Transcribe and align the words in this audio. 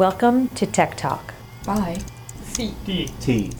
Welcome 0.00 0.48
to 0.54 0.64
Tech 0.64 0.96
Talk. 0.96 1.34
Bye. 1.66 1.98
CDT. 2.44 3.54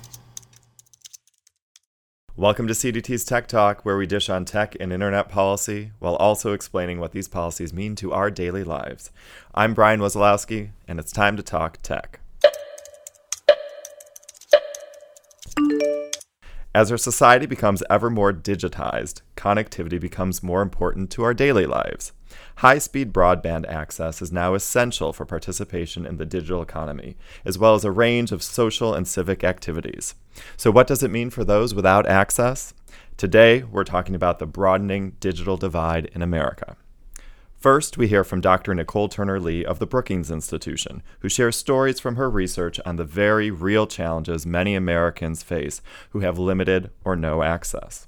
Welcome 2.35 2.67
to 2.67 2.73
CDT's 2.73 3.27
Tech 3.27 3.47
Talk, 3.47 3.85
where 3.85 3.99
we 3.99 4.07
dish 4.07 4.31
on 4.31 4.47
tech 4.47 4.75
and 4.81 4.91
internet 4.91 5.29
policy 5.29 5.93
while 5.99 6.17
also 6.17 6.55
explaining 6.55 6.99
what 6.99 7.13
these 7.13 7.29
policies 7.29 7.75
mean 7.75 7.95
to 7.97 8.15
our 8.15 8.31
daily 8.31 8.65
lives. 8.65 9.11
I'm 9.55 9.75
Brian 9.75 10.01
Wazalowski, 10.01 10.71
and 10.89 10.99
it's 10.99 11.13
time 11.13 11.37
to 11.37 11.43
talk 11.43 11.77
tech. 11.83 12.20
As 16.73 16.93
our 16.93 16.99
society 16.99 17.47
becomes 17.47 17.83
ever 17.91 18.09
more 18.11 18.33
digitized, 18.33 19.23
connectivity 19.37 20.01
becomes 20.01 20.41
more 20.41 20.63
important 20.63 21.11
to 21.11 21.25
our 21.25 21.35
daily 21.35 21.67
lives. 21.67 22.13
High 22.59 22.79
speed 22.79 23.13
broadband 23.13 23.67
access 23.67 24.23
is 24.23 24.31
now 24.31 24.55
essential 24.55 25.13
for 25.13 25.27
participation 25.27 26.07
in 26.07 26.17
the 26.17 26.25
digital 26.25 26.63
economy, 26.63 27.17
as 27.45 27.59
well 27.59 27.75
as 27.75 27.85
a 27.85 27.91
range 27.91 28.31
of 28.31 28.45
social 28.45 28.95
and 28.95 29.09
civic 29.09 29.43
activities. 29.43 30.15
So, 30.57 30.71
what 30.71 30.87
does 30.87 31.03
it 31.03 31.11
mean 31.11 31.31
for 31.31 31.43
those 31.43 31.75
without 31.75 32.07
access? 32.07 32.73
Today, 33.17 33.65
we're 33.65 33.83
talking 33.83 34.15
about 34.15 34.39
the 34.39 34.47
broadening 34.47 35.17
digital 35.19 35.57
divide 35.57 36.07
in 36.15 36.23
America. 36.23 36.77
First, 37.61 37.99
we 37.99 38.09
hear 38.09 38.25
from 38.25 38.41
Dr. 38.41 38.75
Nicole 38.75 39.11
Turner 39.11 39.39
Lee 39.39 39.67
of 39.67 39.79
the 39.79 39.87
Brookings 39.87 40.31
Institution, 40.31 41.03
who 41.19 41.29
shares 41.29 41.57
stories 41.57 42.01
from 42.01 42.17
her 42.17 42.31
research 42.31 42.81
on 42.87 42.97
the 42.97 43.05
very 43.05 43.51
real 43.51 43.87
challenges 43.87 44.47
many 44.47 44.75
Americans 44.75 45.43
face 45.43 45.83
who 46.09 46.21
have 46.21 46.39
limited 46.39 46.91
or 47.05 47.17
no 47.17 47.43
access. 47.43 48.07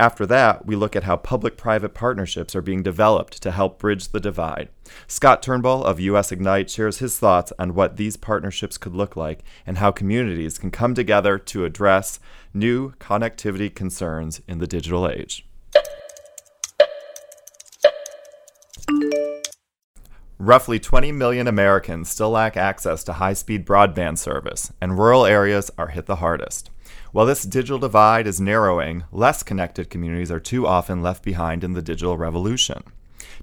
After 0.00 0.26
that, 0.26 0.66
we 0.66 0.74
look 0.74 0.96
at 0.96 1.04
how 1.04 1.16
public 1.16 1.56
private 1.56 1.94
partnerships 1.94 2.56
are 2.56 2.60
being 2.60 2.82
developed 2.82 3.40
to 3.40 3.52
help 3.52 3.78
bridge 3.78 4.08
the 4.08 4.18
divide. 4.18 4.68
Scott 5.06 5.44
Turnbull 5.44 5.84
of 5.84 6.00
US 6.00 6.32
Ignite 6.32 6.68
shares 6.68 6.98
his 6.98 7.20
thoughts 7.20 7.52
on 7.60 7.72
what 7.72 7.96
these 7.96 8.16
partnerships 8.16 8.78
could 8.78 8.96
look 8.96 9.14
like 9.14 9.44
and 9.64 9.78
how 9.78 9.92
communities 9.92 10.58
can 10.58 10.72
come 10.72 10.92
together 10.92 11.38
to 11.38 11.64
address 11.64 12.18
new 12.52 12.94
connectivity 12.94 13.72
concerns 13.72 14.42
in 14.48 14.58
the 14.58 14.66
digital 14.66 15.08
age. 15.08 15.46
Roughly 20.38 20.78
20 20.78 21.12
million 21.12 21.48
Americans 21.48 22.10
still 22.10 22.28
lack 22.28 22.58
access 22.58 23.02
to 23.04 23.14
high 23.14 23.32
speed 23.32 23.64
broadband 23.64 24.18
service, 24.18 24.70
and 24.82 24.98
rural 24.98 25.24
areas 25.24 25.70
are 25.78 25.88
hit 25.88 26.04
the 26.04 26.16
hardest. 26.16 26.68
While 27.10 27.24
this 27.24 27.44
digital 27.44 27.78
divide 27.78 28.26
is 28.26 28.38
narrowing, 28.38 29.04
less 29.10 29.42
connected 29.42 29.88
communities 29.88 30.30
are 30.30 30.38
too 30.38 30.66
often 30.66 31.00
left 31.00 31.24
behind 31.24 31.64
in 31.64 31.72
the 31.72 31.80
digital 31.80 32.18
revolution. 32.18 32.82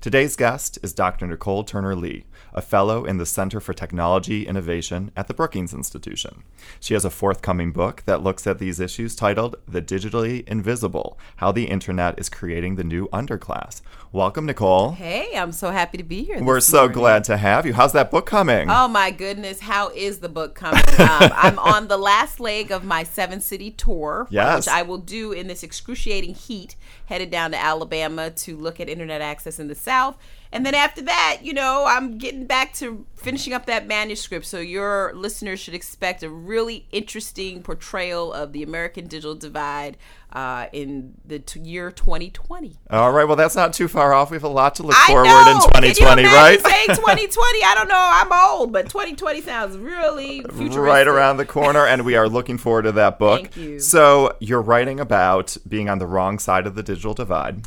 Today's 0.01 0.35
guest 0.35 0.77
is 0.83 0.93
Dr. 0.93 1.25
Nicole 1.25 1.63
Turner 1.63 1.95
Lee, 1.95 2.25
a 2.53 2.61
fellow 2.61 3.05
in 3.05 3.17
the 3.17 3.25
Center 3.25 3.59
for 3.59 3.73
Technology 3.73 4.45
Innovation 4.45 5.11
at 5.15 5.27
the 5.27 5.33
Brookings 5.33 5.73
Institution. 5.73 6.43
She 6.79 6.93
has 6.93 7.05
a 7.05 7.09
forthcoming 7.09 7.71
book 7.71 8.03
that 8.05 8.21
looks 8.21 8.45
at 8.45 8.59
these 8.59 8.79
issues 8.79 9.15
titled 9.15 9.55
The 9.67 9.81
Digitally 9.81 10.47
Invisible 10.47 11.17
How 11.37 11.51
the 11.51 11.65
Internet 11.65 12.19
is 12.19 12.29
Creating 12.29 12.75
the 12.75 12.83
New 12.83 13.07
Underclass. 13.07 13.81
Welcome, 14.13 14.45
Nicole. 14.45 14.91
Hey, 14.91 15.31
I'm 15.35 15.51
so 15.51 15.71
happy 15.71 15.97
to 15.97 16.03
be 16.03 16.21
here. 16.23 16.39
We're 16.43 16.59
so 16.59 16.81
morning. 16.81 16.93
glad 16.93 17.23
to 17.23 17.35
have 17.37 17.65
you. 17.65 17.73
How's 17.73 17.93
that 17.93 18.11
book 18.11 18.27
coming? 18.27 18.69
Oh 18.69 18.87
my 18.87 19.09
goodness, 19.09 19.59
how 19.61 19.89
is 19.89 20.19
the 20.19 20.29
book 20.29 20.53
coming? 20.53 20.83
um, 20.99 21.31
I'm 21.35 21.57
on 21.57 21.87
the 21.87 21.97
last 21.97 22.39
leg 22.39 22.69
of 22.71 22.83
my 22.83 23.01
seven 23.01 23.39
city 23.41 23.71
tour, 23.71 24.27
Yes. 24.29 24.67
which 24.67 24.71
I 24.71 24.83
will 24.83 24.99
do 24.99 25.31
in 25.31 25.47
this 25.47 25.63
excruciating 25.63 26.35
heat, 26.35 26.75
headed 27.07 27.31
down 27.31 27.49
to 27.53 27.57
Alabama 27.57 28.29
to 28.29 28.55
look 28.55 28.79
at 28.79 28.87
internet 28.87 29.21
access 29.21 29.57
in 29.57 29.67
the 29.67 29.73
South. 29.73 30.15
And 30.51 30.63
then 30.63 30.75
after 30.75 31.01
that, 31.01 31.39
you 31.41 31.51
know, 31.51 31.85
I'm 31.87 32.19
getting 32.19 32.45
back 32.45 32.73
to 32.75 33.07
finishing 33.15 33.53
up 33.53 33.65
that 33.65 33.87
manuscript. 33.87 34.45
So 34.45 34.59
your 34.59 35.11
listeners 35.15 35.59
should 35.59 35.73
expect 35.73 36.21
a 36.21 36.29
really 36.29 36.85
interesting 36.91 37.63
portrayal 37.63 38.31
of 38.31 38.53
the 38.53 38.61
American 38.61 39.07
digital 39.07 39.33
divide 39.33 39.97
uh, 40.33 40.65
in 40.73 41.13
the 41.25 41.39
t- 41.39 41.59
year 41.59 41.91
2020. 41.91 42.75
All 42.89 43.11
right, 43.11 43.23
well, 43.25 43.35
that's 43.35 43.55
not 43.55 43.71
too 43.73 43.87
far 43.87 44.13
off. 44.13 44.31
We 44.31 44.35
have 44.35 44.43
a 44.43 44.47
lot 44.47 44.75
to 44.75 44.83
look 44.83 44.95
I 44.97 45.07
forward 45.07 45.25
know. 45.25 45.51
in 45.51 45.61
2020, 45.61 45.95
Can 45.95 46.17
you 46.19 46.35
right? 46.37 46.59
Saying 46.59 46.87
2020, 46.87 47.63
I 47.63 47.75
don't 47.75 47.87
know. 47.87 47.95
I'm 47.97 48.31
old, 48.59 48.73
but 48.73 48.89
2020 48.89 49.41
sounds 49.41 49.77
really 49.77 50.41
futuristic. 50.41 50.77
right 50.81 51.07
around 51.07 51.37
the 51.37 51.45
corner, 51.45 51.85
and 51.85 52.03
we 52.03 52.15
are 52.15 52.27
looking 52.27 52.57
forward 52.57 52.83
to 52.83 52.91
that 52.93 53.19
book. 53.19 53.41
Thank 53.41 53.57
you. 53.57 53.79
So, 53.79 54.35
you're 54.39 54.61
writing 54.61 54.99
about 54.99 55.55
being 55.67 55.87
on 55.89 55.99
the 55.99 56.07
wrong 56.07 56.39
side 56.39 56.65
of 56.65 56.75
the 56.75 56.83
digital 56.83 57.13
divide. 57.13 57.61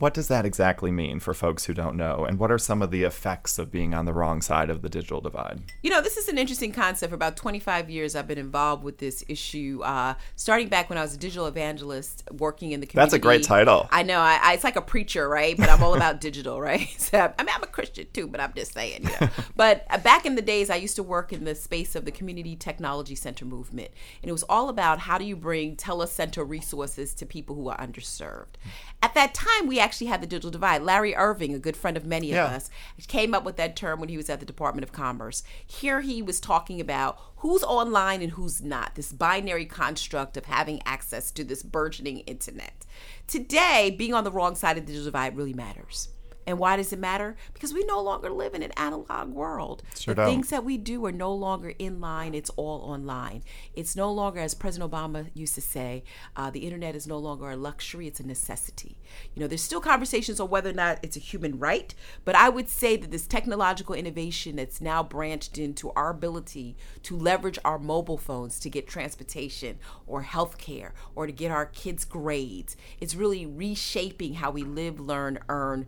What 0.00 0.14
does 0.14 0.28
that 0.28 0.46
exactly 0.46 0.90
mean 0.90 1.20
for 1.20 1.34
folks 1.34 1.66
who 1.66 1.74
don't 1.74 1.94
know? 1.94 2.24
And 2.24 2.38
what 2.38 2.50
are 2.50 2.56
some 2.56 2.80
of 2.80 2.90
the 2.90 3.02
effects 3.02 3.58
of 3.58 3.70
being 3.70 3.92
on 3.92 4.06
the 4.06 4.14
wrong 4.14 4.40
side 4.40 4.70
of 4.70 4.80
the 4.80 4.88
digital 4.88 5.20
divide? 5.20 5.60
You 5.82 5.90
know, 5.90 6.00
this 6.00 6.16
is 6.16 6.26
an 6.26 6.38
interesting 6.38 6.72
concept. 6.72 7.10
For 7.10 7.14
about 7.14 7.36
25 7.36 7.90
years, 7.90 8.16
I've 8.16 8.26
been 8.26 8.38
involved 8.38 8.82
with 8.82 8.96
this 8.96 9.22
issue, 9.28 9.82
uh, 9.84 10.14
starting 10.36 10.68
back 10.68 10.88
when 10.88 10.96
I 10.96 11.02
was 11.02 11.12
a 11.12 11.18
digital 11.18 11.46
evangelist 11.46 12.24
working 12.32 12.72
in 12.72 12.80
the 12.80 12.86
community. 12.86 13.10
That's 13.10 13.14
a 13.14 13.18
great 13.18 13.42
title. 13.42 13.88
I 13.92 14.02
know. 14.02 14.20
I, 14.20 14.40
I, 14.42 14.54
it's 14.54 14.64
like 14.64 14.76
a 14.76 14.80
preacher, 14.80 15.28
right? 15.28 15.54
But 15.54 15.68
I'm 15.68 15.82
all 15.82 15.94
about 15.94 16.18
digital, 16.22 16.60
right? 16.60 16.88
So, 17.10 17.18
I 17.18 17.42
mean, 17.42 17.52
I'm 17.54 17.62
a 17.62 17.66
Christian 17.66 18.06
too, 18.12 18.28
but 18.28 18.40
I'm 18.40 18.52
just 18.54 18.72
saying. 18.72 19.02
You 19.02 19.10
know? 19.20 19.28
but 19.56 19.84
uh, 19.90 19.98
back 19.98 20.24
in 20.24 20.36
the 20.36 20.42
days, 20.42 20.70
I 20.70 20.76
used 20.76 20.94
to 20.96 21.02
work 21.02 21.32
in 21.32 21.44
the 21.44 21.56
space 21.56 21.96
of 21.96 22.04
the 22.04 22.12
community 22.12 22.54
technology 22.54 23.16
center 23.16 23.44
movement, 23.44 23.90
and 24.22 24.28
it 24.28 24.32
was 24.32 24.44
all 24.44 24.68
about 24.68 25.00
how 25.00 25.18
do 25.18 25.24
you 25.24 25.34
bring 25.34 25.76
telecenter 25.76 26.48
resources 26.48 27.14
to 27.14 27.26
people 27.26 27.56
who 27.56 27.68
are 27.68 27.76
underserved. 27.78 28.54
At 29.02 29.14
that 29.14 29.34
time, 29.34 29.66
we 29.66 29.80
actually 29.80 29.89
had 30.06 30.20
the 30.22 30.26
digital 30.26 30.50
divide. 30.50 30.82
Larry 30.82 31.14
Irving, 31.14 31.54
a 31.54 31.58
good 31.58 31.76
friend 31.76 31.96
of 31.96 32.04
many 32.04 32.28
Yeah. 32.30 32.46
of 32.46 32.52
us, 32.52 32.70
came 33.08 33.34
up 33.34 33.44
with 33.44 33.56
that 33.56 33.76
term 33.76 34.00
when 34.00 34.08
he 34.08 34.16
was 34.16 34.30
at 34.30 34.40
the 34.40 34.46
Department 34.46 34.84
of 34.84 34.92
Commerce. 34.92 35.42
Here 35.66 36.00
he 36.00 36.22
was 36.22 36.40
talking 36.40 36.80
about 36.80 37.18
who's 37.36 37.62
online 37.62 38.22
and 38.22 38.32
who's 38.32 38.62
not, 38.62 38.94
this 38.94 39.12
binary 39.12 39.66
construct 39.66 40.36
of 40.36 40.46
having 40.46 40.80
access 40.84 41.30
to 41.32 41.44
this 41.44 41.62
burgeoning 41.62 42.18
internet. 42.20 42.86
Today, 43.26 43.94
being 43.96 44.14
on 44.14 44.24
the 44.24 44.30
wrong 44.30 44.54
side 44.54 44.76
of 44.78 44.84
the 44.84 44.92
digital 44.92 45.06
divide 45.06 45.36
really 45.36 45.54
matters. 45.54 46.08
And 46.46 46.58
why 46.58 46.76
does 46.76 46.92
it 46.92 46.98
matter? 46.98 47.36
Because 47.52 47.72
we 47.72 47.84
no 47.84 48.00
longer 48.00 48.30
live 48.30 48.54
in 48.54 48.62
an 48.62 48.72
analog 48.72 49.28
world. 49.28 49.82
Sure 49.98 50.14
the 50.14 50.22
don't. 50.22 50.30
things 50.30 50.48
that 50.50 50.64
we 50.64 50.78
do 50.78 51.04
are 51.06 51.12
no 51.12 51.32
longer 51.32 51.74
in 51.78 52.00
line, 52.00 52.34
it's 52.34 52.50
all 52.50 52.80
online. 52.80 53.42
It's 53.74 53.94
no 53.94 54.12
longer, 54.12 54.40
as 54.40 54.54
President 54.54 54.90
Obama 54.90 55.30
used 55.34 55.54
to 55.54 55.60
say, 55.60 56.02
uh, 56.36 56.50
the 56.50 56.60
internet 56.60 56.96
is 56.96 57.06
no 57.06 57.18
longer 57.18 57.50
a 57.50 57.56
luxury, 57.56 58.06
it's 58.06 58.20
a 58.20 58.26
necessity. 58.26 58.96
You 59.34 59.40
know, 59.40 59.46
there's 59.46 59.62
still 59.62 59.80
conversations 59.80 60.40
on 60.40 60.48
whether 60.48 60.70
or 60.70 60.74
not 60.74 60.98
it's 61.02 61.16
a 61.16 61.20
human 61.20 61.58
right, 61.58 61.94
but 62.24 62.34
I 62.34 62.48
would 62.48 62.68
say 62.68 62.96
that 62.96 63.10
this 63.10 63.26
technological 63.26 63.94
innovation 63.94 64.56
that's 64.56 64.80
now 64.80 65.02
branched 65.02 65.58
into 65.58 65.90
our 65.90 66.10
ability 66.10 66.76
to 67.02 67.16
leverage 67.16 67.58
our 67.64 67.78
mobile 67.78 68.18
phones 68.18 68.58
to 68.60 68.70
get 68.70 68.88
transportation 68.88 69.78
or 70.06 70.24
healthcare 70.24 70.92
or 71.14 71.26
to 71.26 71.32
get 71.32 71.50
our 71.50 71.66
kids' 71.66 72.04
grades, 72.04 72.76
it's 73.00 73.14
really 73.14 73.46
reshaping 73.46 74.34
how 74.34 74.50
we 74.50 74.62
live, 74.62 74.98
learn, 74.98 75.38
earn, 75.48 75.86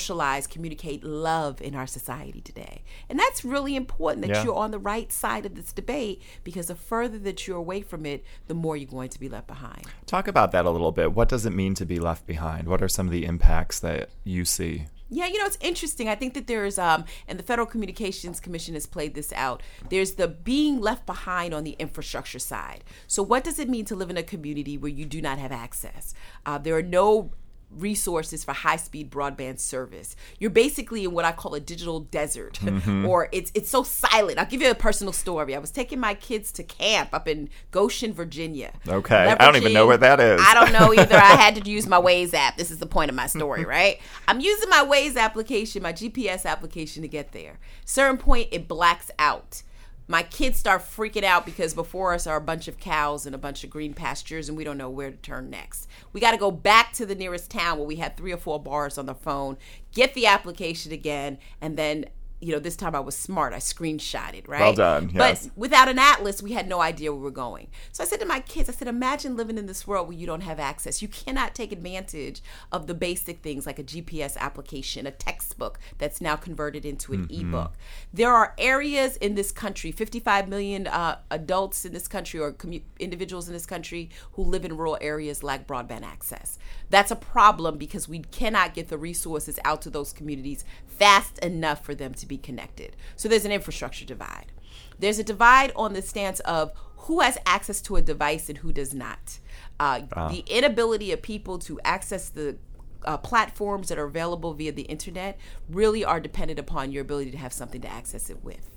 socialize, 0.00 0.46
communicate, 0.46 1.04
love 1.04 1.60
in 1.60 1.74
our 1.74 1.86
society 1.86 2.40
today. 2.40 2.82
And 3.08 3.18
that's 3.18 3.44
really 3.44 3.76
important 3.76 4.22
that 4.26 4.30
Yeah. 4.34 4.44
you're 4.44 4.54
on 4.54 4.70
the 4.70 4.78
right 4.78 5.12
side 5.12 5.44
of 5.44 5.54
this 5.54 5.72
debate 5.72 6.22
because 6.42 6.68
the 6.68 6.74
further 6.74 7.18
that 7.18 7.46
you're 7.46 7.58
away 7.58 7.82
from 7.82 8.06
it, 8.06 8.24
the 8.48 8.54
more 8.54 8.76
you're 8.76 8.88
going 8.90 9.10
to 9.10 9.20
be 9.20 9.28
left 9.28 9.46
behind. 9.46 9.84
Talk 10.06 10.26
about 10.26 10.52
that 10.52 10.64
a 10.64 10.70
little 10.70 10.92
bit. 10.92 11.12
What 11.12 11.28
does 11.28 11.44
it 11.44 11.50
mean 11.50 11.74
to 11.74 11.84
be 11.84 11.98
left 11.98 12.26
behind? 12.26 12.66
What 12.66 12.82
are 12.82 12.88
some 12.88 13.06
of 13.06 13.12
the 13.12 13.24
impacts 13.26 13.78
that 13.80 14.08
you 14.24 14.44
see? 14.44 14.86
Yeah, 15.12 15.26
you 15.26 15.38
know, 15.38 15.44
it's 15.44 15.58
interesting. 15.60 16.08
I 16.08 16.14
think 16.14 16.34
that 16.34 16.46
there's, 16.46 16.78
um, 16.78 17.04
and 17.26 17.36
the 17.36 17.42
Federal 17.42 17.66
Communications 17.66 18.38
Commission 18.38 18.74
has 18.74 18.86
played 18.86 19.14
this 19.14 19.32
out. 19.32 19.60
There's 19.88 20.12
the 20.12 20.28
being 20.28 20.80
left 20.80 21.04
behind 21.04 21.52
on 21.52 21.64
the 21.64 21.72
infrastructure 21.80 22.38
side. 22.38 22.84
So, 23.08 23.20
what 23.20 23.42
does 23.42 23.58
it 23.58 23.68
mean 23.68 23.84
to 23.86 23.96
live 23.96 24.08
in 24.08 24.16
a 24.16 24.22
community 24.22 24.78
where 24.78 24.90
you 24.90 25.04
do 25.04 25.20
not 25.20 25.38
have 25.38 25.50
access? 25.50 26.14
Uh, 26.46 26.58
there 26.58 26.76
are 26.76 26.82
no 26.82 27.32
resources 27.70 28.44
for 28.44 28.52
high-speed 28.52 29.10
broadband 29.10 29.58
service. 29.58 30.16
You're 30.38 30.50
basically 30.50 31.04
in 31.04 31.12
what 31.12 31.24
I 31.24 31.32
call 31.32 31.54
a 31.54 31.60
digital 31.60 32.00
desert, 32.00 32.58
mm-hmm. 32.60 33.06
or 33.06 33.28
it's 33.32 33.50
it's 33.54 33.70
so 33.70 33.82
silent. 33.82 34.38
I'll 34.38 34.46
give 34.46 34.62
you 34.62 34.70
a 34.70 34.74
personal 34.74 35.12
story. 35.12 35.54
I 35.54 35.58
was 35.58 35.70
taking 35.70 36.00
my 36.00 36.14
kids 36.14 36.52
to 36.52 36.62
camp 36.62 37.10
up 37.12 37.28
in 37.28 37.48
Goshen, 37.70 38.12
Virginia. 38.12 38.72
Okay. 38.88 39.14
I 39.16 39.34
don't 39.34 39.56
even 39.56 39.72
know 39.72 39.86
where 39.86 39.96
that 39.96 40.20
is. 40.20 40.40
I 40.44 40.54
don't 40.54 40.72
know 40.72 40.92
either. 40.92 41.16
I 41.16 41.36
had 41.36 41.54
to 41.56 41.60
use 41.70 41.86
my 41.86 42.00
Waze 42.00 42.34
app. 42.34 42.56
This 42.56 42.70
is 42.70 42.78
the 42.78 42.86
point 42.86 43.10
of 43.10 43.14
my 43.14 43.26
story, 43.26 43.64
right? 43.66 44.00
I'm 44.26 44.40
using 44.40 44.68
my 44.68 44.84
Waze 44.84 45.16
application, 45.16 45.82
my 45.82 45.92
GPS 45.92 46.46
application 46.46 47.02
to 47.02 47.08
get 47.08 47.32
there. 47.32 47.58
Certain 47.84 48.18
point, 48.18 48.48
it 48.50 48.68
blacks 48.68 49.10
out. 49.18 49.62
My 50.10 50.24
kids 50.24 50.58
start 50.58 50.82
freaking 50.82 51.22
out 51.22 51.46
because 51.46 51.72
before 51.72 52.12
us 52.12 52.26
are 52.26 52.38
a 52.38 52.40
bunch 52.40 52.66
of 52.66 52.80
cows 52.80 53.26
and 53.26 53.34
a 53.34 53.38
bunch 53.38 53.62
of 53.62 53.70
green 53.70 53.94
pastures, 53.94 54.48
and 54.48 54.58
we 54.58 54.64
don't 54.64 54.76
know 54.76 54.90
where 54.90 55.12
to 55.12 55.16
turn 55.16 55.50
next. 55.50 55.86
We 56.12 56.20
got 56.20 56.32
to 56.32 56.36
go 56.36 56.50
back 56.50 56.92
to 56.94 57.06
the 57.06 57.14
nearest 57.14 57.48
town 57.48 57.78
where 57.78 57.86
we 57.86 57.94
had 57.94 58.16
three 58.16 58.32
or 58.32 58.36
four 58.36 58.60
bars 58.60 58.98
on 58.98 59.06
the 59.06 59.14
phone, 59.14 59.56
get 59.92 60.14
the 60.14 60.26
application 60.26 60.90
again, 60.90 61.38
and 61.60 61.76
then 61.76 62.06
you 62.40 62.52
know, 62.52 62.58
this 62.58 62.76
time 62.76 62.94
I 62.94 63.00
was 63.00 63.16
smart. 63.16 63.52
I 63.52 63.58
screenshotted, 63.58 64.48
right? 64.48 64.60
Well 64.60 64.74
done, 64.74 65.10
yes. 65.12 65.46
But 65.46 65.56
without 65.58 65.88
an 65.88 65.98
atlas, 65.98 66.42
we 66.42 66.52
had 66.52 66.68
no 66.68 66.80
idea 66.80 67.12
where 67.12 67.18
we 67.18 67.24
were 67.24 67.30
going. 67.30 67.68
So 67.92 68.02
I 68.02 68.06
said 68.06 68.20
to 68.20 68.26
my 68.26 68.40
kids, 68.40 68.68
I 68.68 68.72
said, 68.72 68.88
imagine 68.88 69.36
living 69.36 69.58
in 69.58 69.66
this 69.66 69.86
world 69.86 70.08
where 70.08 70.16
you 70.16 70.26
don't 70.26 70.40
have 70.42 70.58
access. 70.58 71.02
You 71.02 71.08
cannot 71.08 71.54
take 71.54 71.70
advantage 71.70 72.42
of 72.72 72.86
the 72.86 72.94
basic 72.94 73.42
things 73.42 73.66
like 73.66 73.78
a 73.78 73.84
GPS 73.84 74.36
application, 74.38 75.06
a 75.06 75.10
textbook 75.10 75.78
that's 75.98 76.20
now 76.20 76.36
converted 76.36 76.84
into 76.84 77.12
an 77.12 77.20
Mm-hmm. 77.20 77.48
ebook. 77.54 77.72
There 78.14 78.32
are 78.32 78.54
areas 78.56 79.16
in 79.16 79.34
this 79.34 79.52
country, 79.52 79.92
55 79.92 80.48
million 80.48 80.86
uh, 80.86 81.18
adults 81.30 81.84
in 81.84 81.92
this 81.92 82.08
country 82.08 82.40
or 82.40 82.52
commu- 82.52 82.82
individuals 82.98 83.46
in 83.46 83.52
this 83.52 83.66
country 83.66 84.08
who 84.32 84.42
live 84.42 84.64
in 84.64 84.76
rural 84.76 84.96
areas 85.02 85.42
lack 85.42 85.66
broadband 85.66 86.02
access. 86.04 86.58
That's 86.88 87.10
a 87.10 87.16
problem 87.16 87.76
because 87.76 88.08
we 88.08 88.20
cannot 88.20 88.72
get 88.74 88.88
the 88.88 88.96
resources 88.96 89.58
out 89.64 89.82
to 89.82 89.90
those 89.90 90.12
communities 90.14 90.64
fast 90.86 91.38
enough 91.40 91.84
for 91.84 91.94
them 91.94 92.14
to 92.14 92.26
be 92.30 92.38
connected. 92.38 92.96
So 93.16 93.28
there's 93.28 93.44
an 93.44 93.52
infrastructure 93.52 94.06
divide. 94.06 94.52
There's 94.98 95.18
a 95.18 95.24
divide 95.24 95.72
on 95.76 95.92
the 95.92 96.02
stance 96.02 96.40
of 96.40 96.72
who 97.04 97.20
has 97.20 97.36
access 97.44 97.80
to 97.82 97.96
a 97.96 98.02
device 98.02 98.48
and 98.48 98.58
who 98.58 98.72
does 98.72 98.92
not. 98.94 99.38
Uh, 99.78 100.00
The 100.32 100.44
inability 100.46 101.12
of 101.12 101.20
people 101.22 101.58
to 101.60 101.80
access 101.84 102.28
the 102.30 102.56
uh, 103.04 103.16
platforms 103.16 103.88
that 103.88 103.98
are 103.98 104.04
available 104.04 104.52
via 104.54 104.72
the 104.72 104.82
internet 104.82 105.38
really 105.68 106.04
are 106.04 106.20
dependent 106.20 106.58
upon 106.58 106.92
your 106.92 107.02
ability 107.02 107.30
to 107.30 107.38
have 107.38 107.52
something 107.52 107.80
to 107.80 107.88
access 107.88 108.30
it 108.30 108.44
with. 108.44 108.69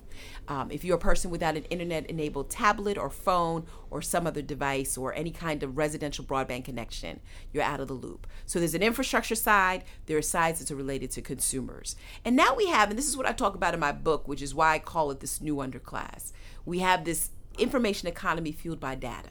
Um, 0.47 0.71
if 0.71 0.83
you're 0.83 0.97
a 0.97 0.99
person 0.99 1.31
without 1.31 1.57
an 1.57 1.63
internet 1.65 2.05
enabled 2.07 2.49
tablet 2.49 2.97
or 2.97 3.09
phone 3.09 3.65
or 3.89 4.01
some 4.01 4.27
other 4.27 4.41
device 4.41 4.97
or 4.97 5.13
any 5.13 5.31
kind 5.31 5.63
of 5.63 5.77
residential 5.77 6.25
broadband 6.25 6.65
connection, 6.65 7.19
you're 7.51 7.63
out 7.63 7.79
of 7.79 7.87
the 7.87 7.93
loop. 7.93 8.27
So 8.45 8.59
there's 8.59 8.75
an 8.75 8.83
infrastructure 8.83 9.35
side, 9.35 9.83
there 10.05 10.17
are 10.17 10.21
sides 10.21 10.59
that 10.59 10.71
are 10.71 10.75
related 10.75 11.11
to 11.11 11.21
consumers. 11.21 11.95
And 12.25 12.35
now 12.35 12.55
we 12.55 12.67
have, 12.67 12.89
and 12.89 12.97
this 12.97 13.07
is 13.07 13.17
what 13.17 13.27
I 13.27 13.33
talk 13.33 13.55
about 13.55 13.73
in 13.73 13.79
my 13.79 13.91
book, 13.91 14.27
which 14.27 14.41
is 14.41 14.55
why 14.55 14.73
I 14.73 14.79
call 14.79 15.11
it 15.11 15.19
this 15.19 15.41
new 15.41 15.55
underclass. 15.57 16.31
We 16.65 16.79
have 16.79 17.05
this 17.05 17.31
information 17.57 18.07
economy 18.07 18.51
fueled 18.51 18.79
by 18.79 18.95
data. 18.95 19.29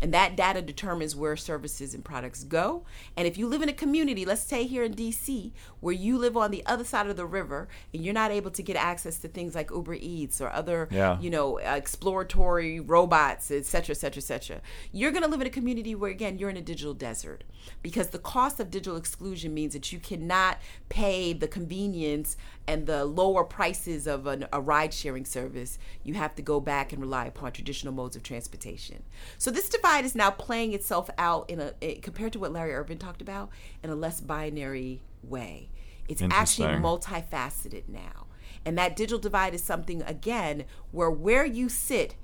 And 0.00 0.12
that 0.14 0.36
data 0.36 0.62
determines 0.62 1.14
where 1.14 1.36
services 1.36 1.94
and 1.94 2.04
products 2.04 2.44
go. 2.44 2.84
And 3.16 3.26
if 3.26 3.38
you 3.38 3.46
live 3.46 3.62
in 3.62 3.68
a 3.68 3.72
community, 3.72 4.24
let's 4.24 4.42
say 4.42 4.64
here 4.66 4.82
in 4.84 4.94
DC, 4.94 5.52
where 5.80 5.94
you 5.94 6.18
live 6.18 6.36
on 6.36 6.50
the 6.50 6.64
other 6.66 6.84
side 6.84 7.06
of 7.06 7.16
the 7.16 7.26
river 7.26 7.68
and 7.94 8.04
you're 8.04 8.14
not 8.14 8.30
able 8.30 8.50
to 8.50 8.62
get 8.62 8.76
access 8.76 9.18
to 9.18 9.28
things 9.28 9.54
like 9.54 9.70
Uber 9.70 9.94
Eats 9.94 10.40
or 10.40 10.50
other, 10.50 10.88
Yeah. 10.90 11.20
you 11.20 11.30
know, 11.30 11.58
exploratory 11.58 12.80
robots, 12.80 13.50
et 13.50 13.64
cetera, 13.64 13.94
et 13.94 13.98
cetera, 13.98 14.18
et 14.20 14.24
cetera, 14.24 14.60
you're 14.92 15.10
going 15.10 15.22
to 15.22 15.28
live 15.28 15.40
in 15.40 15.46
a 15.46 15.50
community 15.50 15.94
where, 15.94 16.10
again, 16.10 16.38
you're 16.38 16.50
in 16.50 16.56
a 16.56 16.62
digital 16.62 16.94
desert 16.94 17.44
because 17.82 18.08
the 18.08 18.18
cost 18.18 18.58
of 18.60 18.70
digital 18.70 18.96
exclusion 18.96 19.54
means 19.54 19.72
that 19.72 19.92
you 19.92 19.98
cannot 19.98 20.58
pay 20.88 21.32
the 21.32 21.48
convenience 21.48 22.36
and 22.66 22.86
the 22.86 23.04
lower 23.04 23.44
prices 23.44 24.06
of 24.06 24.26
an, 24.26 24.46
a 24.52 24.60
ride 24.60 24.94
sharing 24.94 25.24
service. 25.24 25.78
You 26.04 26.14
have 26.14 26.34
to 26.36 26.42
go 26.42 26.60
back 26.60 26.92
and 26.92 27.00
rely 27.00 27.26
upon 27.26 27.52
traditional 27.52 27.92
modes 27.92 28.16
of 28.16 28.22
transportation. 28.22 29.02
So 29.38 29.50
this 29.50 29.68
divide 29.68 30.04
is 30.04 30.14
now 30.14 30.30
playing 30.30 30.72
itself 30.72 31.10
out 31.18 31.50
in 31.50 31.60
a 31.60 31.72
eh, 31.82 31.96
compared 32.00 32.32
to 32.34 32.38
what 32.38 32.52
Larry 32.52 32.74
Irving 32.74 32.98
talked 32.98 33.22
about 33.22 33.50
in 33.82 33.90
a 33.90 33.94
less 33.94 34.20
binary 34.20 35.02
way. 35.22 35.68
It's 36.08 36.22
actually 36.22 36.68
multifaceted 36.68 37.88
now. 37.88 38.26
And 38.64 38.78
that 38.78 38.96
digital 38.96 39.18
divide 39.18 39.54
is 39.54 39.62
something 39.62 40.02
again 40.02 40.64
where 40.90 41.10
where 41.10 41.44
you 41.44 41.68
sit 41.68 42.16